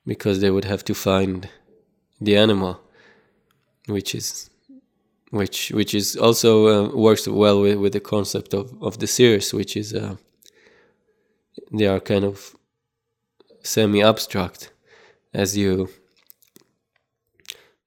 because 0.06 0.40
they 0.40 0.50
would 0.50 0.64
have 0.64 0.84
to 0.84 0.94
find 0.94 1.48
the 2.20 2.36
animal, 2.36 2.80
which 3.86 4.14
is 4.14 4.50
which 5.30 5.70
which 5.70 5.94
is 5.94 6.16
also 6.16 6.50
uh, 6.68 6.96
works 6.96 7.26
well 7.26 7.60
with, 7.60 7.78
with 7.78 7.92
the 7.92 8.00
concept 8.00 8.54
of, 8.54 8.72
of 8.82 8.98
the 8.98 9.06
series, 9.06 9.54
which 9.54 9.76
is 9.76 9.94
uh, 9.94 10.16
they 11.72 11.86
are 11.86 12.00
kind 12.00 12.24
of 12.24 12.56
semi 13.62 14.02
abstract 14.02 14.70
as 15.32 15.56
you 15.56 15.88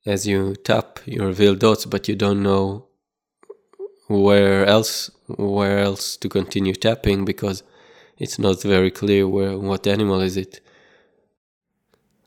as 0.07 0.25
you 0.25 0.55
tap 0.55 0.99
you 1.05 1.23
reveal 1.23 1.55
dots 1.55 1.85
but 1.85 2.07
you 2.07 2.15
don't 2.15 2.41
know 2.41 2.87
where 4.07 4.65
else 4.65 5.11
where 5.27 5.79
else 5.79 6.15
to 6.17 6.29
continue 6.29 6.73
tapping 6.73 7.25
because 7.25 7.63
it's 8.17 8.39
not 8.39 8.61
very 8.61 8.89
clear 8.89 9.27
where 9.27 9.57
what 9.57 9.85
animal 9.85 10.21
is 10.21 10.37
it. 10.37 10.61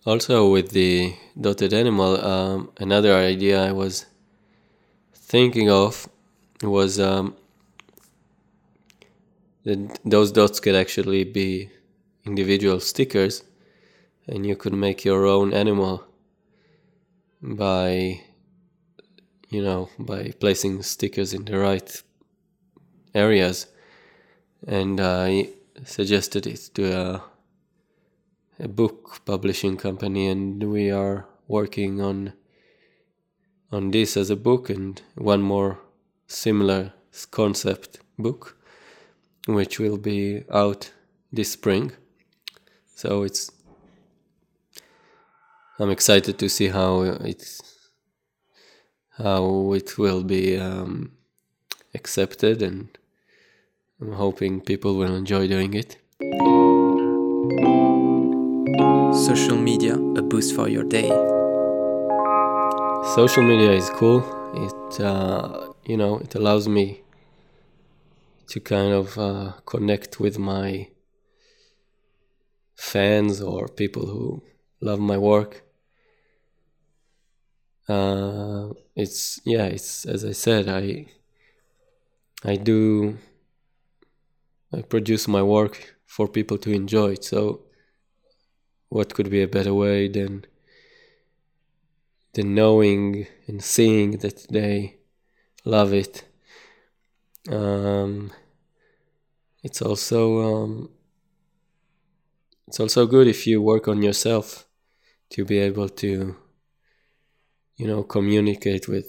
Also 0.06 0.50
with 0.50 0.70
the 0.70 1.14
dotted 1.38 1.72
animal, 1.72 2.24
um, 2.24 2.70
another 2.78 3.14
idea 3.14 3.62
I 3.62 3.72
was 3.72 4.06
thinking 5.14 5.70
of 5.70 6.08
was 6.62 7.00
um, 7.00 7.36
that 9.64 9.98
those 10.04 10.32
dots 10.32 10.60
could 10.60 10.74
actually 10.74 11.24
be 11.24 11.70
individual 12.24 12.80
stickers, 12.80 13.42
and 14.26 14.46
you 14.46 14.56
could 14.56 14.72
make 14.72 15.04
your 15.04 15.26
own 15.26 15.52
animal 15.52 16.04
by 17.42 18.22
you 19.50 19.62
know, 19.62 19.90
by 19.98 20.32
placing 20.38 20.82
stickers 20.82 21.34
in 21.34 21.44
the 21.44 21.58
right 21.58 22.02
areas. 23.14 23.66
And 24.66 25.00
I 25.00 25.48
suggested 25.84 26.46
it 26.46 26.70
to 26.74 26.92
a, 26.96 27.22
a 28.60 28.68
book 28.68 29.22
publishing 29.24 29.76
company, 29.76 30.28
and 30.28 30.62
we 30.70 30.90
are 30.90 31.26
working 31.48 32.00
on 32.00 32.32
on 33.72 33.92
this 33.92 34.16
as 34.16 34.30
a 34.30 34.36
book 34.36 34.68
and 34.68 35.00
one 35.14 35.42
more 35.42 35.78
similar 36.26 36.92
concept 37.30 38.00
book, 38.18 38.56
which 39.46 39.78
will 39.78 39.96
be 39.96 40.44
out 40.52 40.92
this 41.32 41.52
spring. 41.52 41.92
So 42.96 43.22
it's 43.22 43.50
I'm 45.80 45.90
excited 45.90 46.38
to 46.40 46.48
see 46.50 46.68
how 46.68 47.00
it's 47.00 47.62
how 49.16 49.72
it 49.72 49.96
will 49.96 50.22
be 50.22 50.58
um, 50.58 51.12
accepted, 51.94 52.60
and 52.60 52.98
I'm 53.98 54.12
hoping 54.12 54.60
people 54.60 54.96
will 54.96 55.14
enjoy 55.14 55.48
doing 55.48 55.72
it. 55.72 55.96
Social 59.26 59.56
media, 59.56 59.94
a 59.94 60.20
boost 60.20 60.54
for 60.54 60.68
your 60.68 60.84
day. 60.84 61.08
Social 63.14 63.42
media 63.42 63.72
is 63.72 63.88
cool. 63.88 64.20
It 64.52 65.00
uh, 65.00 65.72
you 65.86 65.96
know 65.96 66.18
it 66.18 66.34
allows 66.34 66.68
me 66.68 67.00
to 68.48 68.60
kind 68.60 68.92
of 68.92 69.16
uh, 69.16 69.52
connect 69.64 70.20
with 70.20 70.38
my 70.38 70.88
fans 72.76 73.40
or 73.40 73.66
people 73.66 74.04
who 74.04 74.42
love 74.82 75.00
my 75.00 75.16
work. 75.16 75.62
Uh, 77.90 78.72
it's 78.94 79.40
yeah, 79.44 79.64
it's 79.64 80.04
as 80.06 80.24
I 80.24 80.32
said, 80.32 80.68
I 80.68 81.06
I 82.44 82.56
do 82.56 83.18
I 84.72 84.82
produce 84.82 85.26
my 85.26 85.42
work 85.42 85.96
for 86.06 86.28
people 86.28 86.58
to 86.58 86.70
enjoy 86.70 87.12
it. 87.12 87.24
So 87.24 87.62
what 88.90 89.14
could 89.14 89.30
be 89.30 89.42
a 89.42 89.48
better 89.48 89.74
way 89.74 90.08
than 90.08 90.44
than 92.34 92.54
knowing 92.54 93.26
and 93.48 93.62
seeing 93.62 94.18
that 94.18 94.46
they 94.50 94.98
love 95.64 95.92
it. 95.92 96.24
Um, 97.48 98.30
it's 99.62 99.82
also 99.82 100.20
um, 100.40 100.90
it's 102.68 102.78
also 102.78 103.06
good 103.06 103.26
if 103.26 103.46
you 103.46 103.60
work 103.60 103.88
on 103.88 104.02
yourself 104.02 104.66
to 105.30 105.44
be 105.44 105.58
able 105.58 105.88
to 105.88 106.36
you 107.80 107.86
know 107.86 108.02
communicate 108.02 108.86
with 108.94 109.08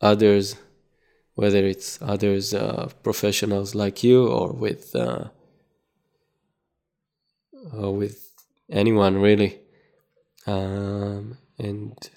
others 0.00 0.56
whether 1.34 1.62
it's 1.72 1.90
others 2.02 2.52
uh, 2.52 2.88
professionals 3.02 3.74
like 3.74 4.02
you 4.02 4.26
or 4.26 4.48
with 4.64 4.84
uh, 4.96 5.24
or 7.72 7.94
with 8.02 8.18
anyone 8.70 9.14
really 9.28 9.52
um, 10.46 11.38
and 11.58 12.10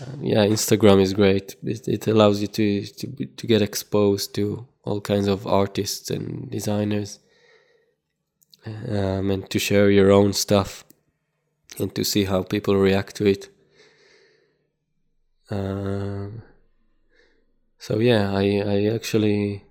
uh, 0.00 0.16
yeah 0.20 0.44
instagram 0.56 1.00
is 1.00 1.12
great 1.14 1.56
it, 1.62 1.86
it 1.96 2.06
allows 2.06 2.40
you 2.42 2.48
to, 2.48 2.66
to 2.98 3.06
to 3.38 3.46
get 3.46 3.62
exposed 3.62 4.34
to 4.34 4.66
all 4.84 5.00
kinds 5.00 5.28
of 5.28 5.46
artists 5.46 6.10
and 6.10 6.50
designers 6.50 7.20
um, 8.66 9.30
and 9.30 9.48
to 9.50 9.58
share 9.58 9.90
your 9.90 10.10
own 10.10 10.32
stuff 10.32 10.84
and 11.78 11.94
to 11.94 12.04
see 12.04 12.24
how 12.24 12.42
people 12.42 12.76
react 12.76 13.16
to 13.16 13.26
it. 13.26 13.48
Um, 15.50 16.42
so 17.78 17.98
yeah, 17.98 18.30
I 18.32 18.44
I 18.74 18.94
actually 18.94 19.64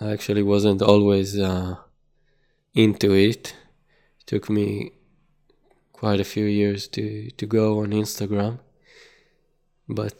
I 0.00 0.10
actually 0.10 0.42
wasn't 0.42 0.82
always 0.82 1.38
uh, 1.38 1.76
into 2.74 3.12
it. 3.14 3.54
It 4.20 4.26
took 4.26 4.50
me 4.50 4.92
quite 5.92 6.20
a 6.20 6.24
few 6.24 6.46
years 6.46 6.88
to 6.88 7.30
to 7.30 7.46
go 7.46 7.80
on 7.80 7.90
Instagram, 7.92 8.58
but 9.88 10.14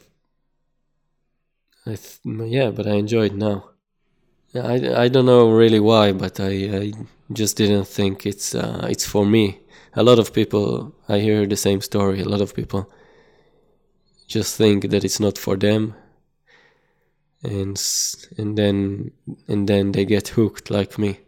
I 1.86 1.94
th- 1.96 2.20
yeah, 2.24 2.70
but 2.70 2.86
I 2.86 2.94
enjoy 2.94 3.26
it 3.26 3.34
now. 3.34 3.70
I, 4.54 5.04
I 5.04 5.08
don't 5.08 5.26
know 5.26 5.50
really 5.50 5.80
why, 5.80 6.12
but 6.12 6.40
I, 6.40 6.52
I 6.80 6.92
just 7.32 7.56
didn't 7.58 7.86
think 7.86 8.26
it's 8.26 8.54
uh, 8.54 8.86
it's 8.90 9.06
for 9.06 9.26
me. 9.26 9.59
A 9.94 10.02
lot 10.02 10.18
of 10.18 10.32
people 10.32 10.94
I 11.08 11.18
hear 11.18 11.46
the 11.46 11.56
same 11.56 11.80
story. 11.80 12.20
A 12.20 12.28
lot 12.28 12.40
of 12.40 12.54
people 12.54 12.90
just 14.28 14.56
think 14.56 14.90
that 14.90 15.04
it's 15.04 15.18
not 15.18 15.36
for 15.36 15.56
them, 15.56 15.94
and 17.42 17.80
and 18.38 18.56
then 18.56 19.10
and 19.48 19.68
then 19.68 19.92
they 19.92 20.04
get 20.04 20.28
hooked 20.28 20.70
like 20.70 20.98
me 20.98 21.20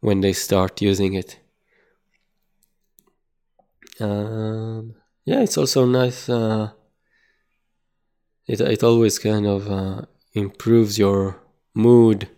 when 0.00 0.20
they 0.20 0.32
start 0.32 0.80
using 0.80 1.14
it. 1.14 1.38
Um, 4.00 4.94
yeah, 5.24 5.40
it's 5.40 5.58
also 5.58 5.84
nice. 5.84 6.28
Uh, 6.28 6.70
it 8.46 8.60
it 8.60 8.82
always 8.82 9.18
kind 9.18 9.46
of 9.46 9.68
uh, 9.68 10.02
improves 10.34 10.98
your 10.98 11.40
mood 11.74 12.28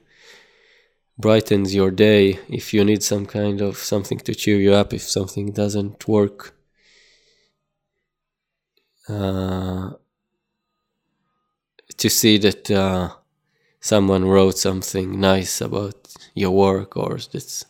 brightens 1.18 1.74
your 1.74 1.90
day. 1.90 2.38
If 2.48 2.74
you 2.74 2.84
need 2.84 3.02
some 3.02 3.26
kind 3.26 3.60
of 3.60 3.78
something 3.78 4.18
to 4.18 4.34
cheer 4.34 4.58
you 4.58 4.74
up 4.74 4.92
if 4.92 5.02
something 5.02 5.52
doesn't 5.52 6.06
work 6.08 6.54
uh, 9.08 9.90
to 11.96 12.10
see 12.10 12.38
that 12.38 12.70
uh, 12.70 13.10
someone 13.80 14.24
wrote 14.24 14.58
something 14.58 15.20
nice 15.20 15.60
about 15.60 16.08
your 16.34 16.50
work 16.50 16.96
or 16.96 17.18
that's 17.32 17.66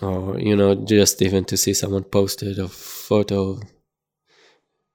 or 0.00 0.38
you 0.40 0.56
know 0.56 0.74
just 0.74 1.22
even 1.22 1.44
to 1.44 1.56
see 1.56 1.74
someone 1.74 2.02
posted 2.02 2.58
a 2.58 2.68
photo 2.68 3.50
of 3.50 3.62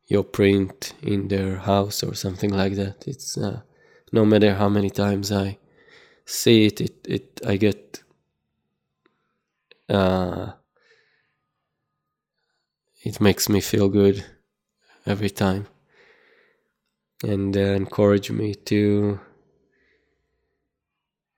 your 0.07 0.23
print 0.23 0.93
in 1.01 1.27
their 1.27 1.57
house 1.57 2.01
or 2.01 2.13
something 2.15 2.51
like 2.51 2.75
that. 2.75 3.07
It's 3.07 3.38
uh, 3.38 3.61
no 4.11 4.25
matter 4.25 4.55
how 4.55 4.69
many 4.69 4.89
times 4.89 5.31
I 5.31 5.57
see 6.28 6.65
it, 6.65 6.82
it, 6.82 7.07
it 7.07 7.41
I 7.45 7.55
get 7.57 8.03
uh, 9.89 10.51
it 13.03 13.21
makes 13.21 13.47
me 13.47 13.61
feel 13.61 13.88
good 13.88 14.23
every 15.05 15.30
time 15.30 15.67
and 17.23 17.55
uh, 17.55 17.61
encourage 17.61 18.30
me 18.30 18.53
to 18.55 19.19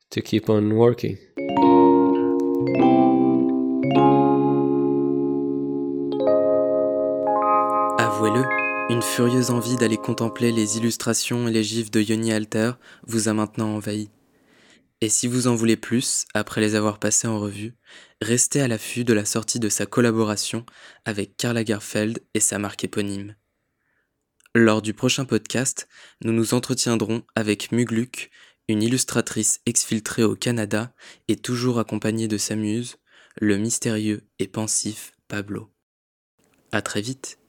to 0.10 0.22
keep 0.22 0.50
on 0.50 0.74
working. 0.74 1.18
Avouez-le, 8.00 8.44
Une 8.90 9.04
furieuse 9.04 9.52
envie 9.52 9.76
d'aller 9.76 9.98
contempler 9.98 10.52
les 10.52 10.78
illustrations 10.78 11.48
et 11.48 11.52
les 11.52 11.64
gifs 11.64 11.92
de 11.92 12.02
Yoni 12.02 12.34
Alter 12.34 12.72
vous 13.06 13.28
a 13.28 13.34
maintenant 13.34 13.76
envahi. 13.76 14.10
Et 15.02 15.10
si 15.10 15.28
vous 15.28 15.48
en 15.48 15.56
voulez 15.56 15.78
plus, 15.78 16.26
après 16.34 16.60
les 16.60 16.76
avoir 16.76 17.00
passés 17.00 17.28
en 17.28 17.40
revue, 17.40 17.76
restez 18.22 18.62
à 18.62 18.68
l'affût 18.68 19.06
de 19.06 19.14
la 19.14 19.24
sortie 19.24 19.60
de 19.60 19.70
sa 19.70 19.86
collaboration 19.86 20.66
avec 21.06 21.38
Karl 21.38 21.56
Lagerfeld 21.56 22.20
et 22.34 22.42
sa 22.42 22.60
marque 22.60 22.84
éponyme. 22.84 23.36
Lors 24.56 24.82
du 24.82 24.94
prochain 24.94 25.26
podcast, 25.26 25.88
nous 26.24 26.34
nous 26.34 26.54
entretiendrons 26.54 27.24
avec 27.36 27.72
Mugluk, 27.72 28.30
une 28.68 28.84
illustratrice 28.84 29.62
exfiltrée 29.66 30.24
au 30.24 30.36
Canada 30.36 30.94
et 31.28 31.38
toujours 31.38 31.80
accompagnée 31.80 32.28
de 32.28 32.38
sa 32.38 32.56
muse, 32.56 32.98
le 33.40 33.58
mystérieux 33.58 34.28
et 34.38 34.48
pensif 34.48 35.14
Pablo. 35.28 35.72
À 36.72 36.82
très 36.82 37.02
vite. 37.02 37.40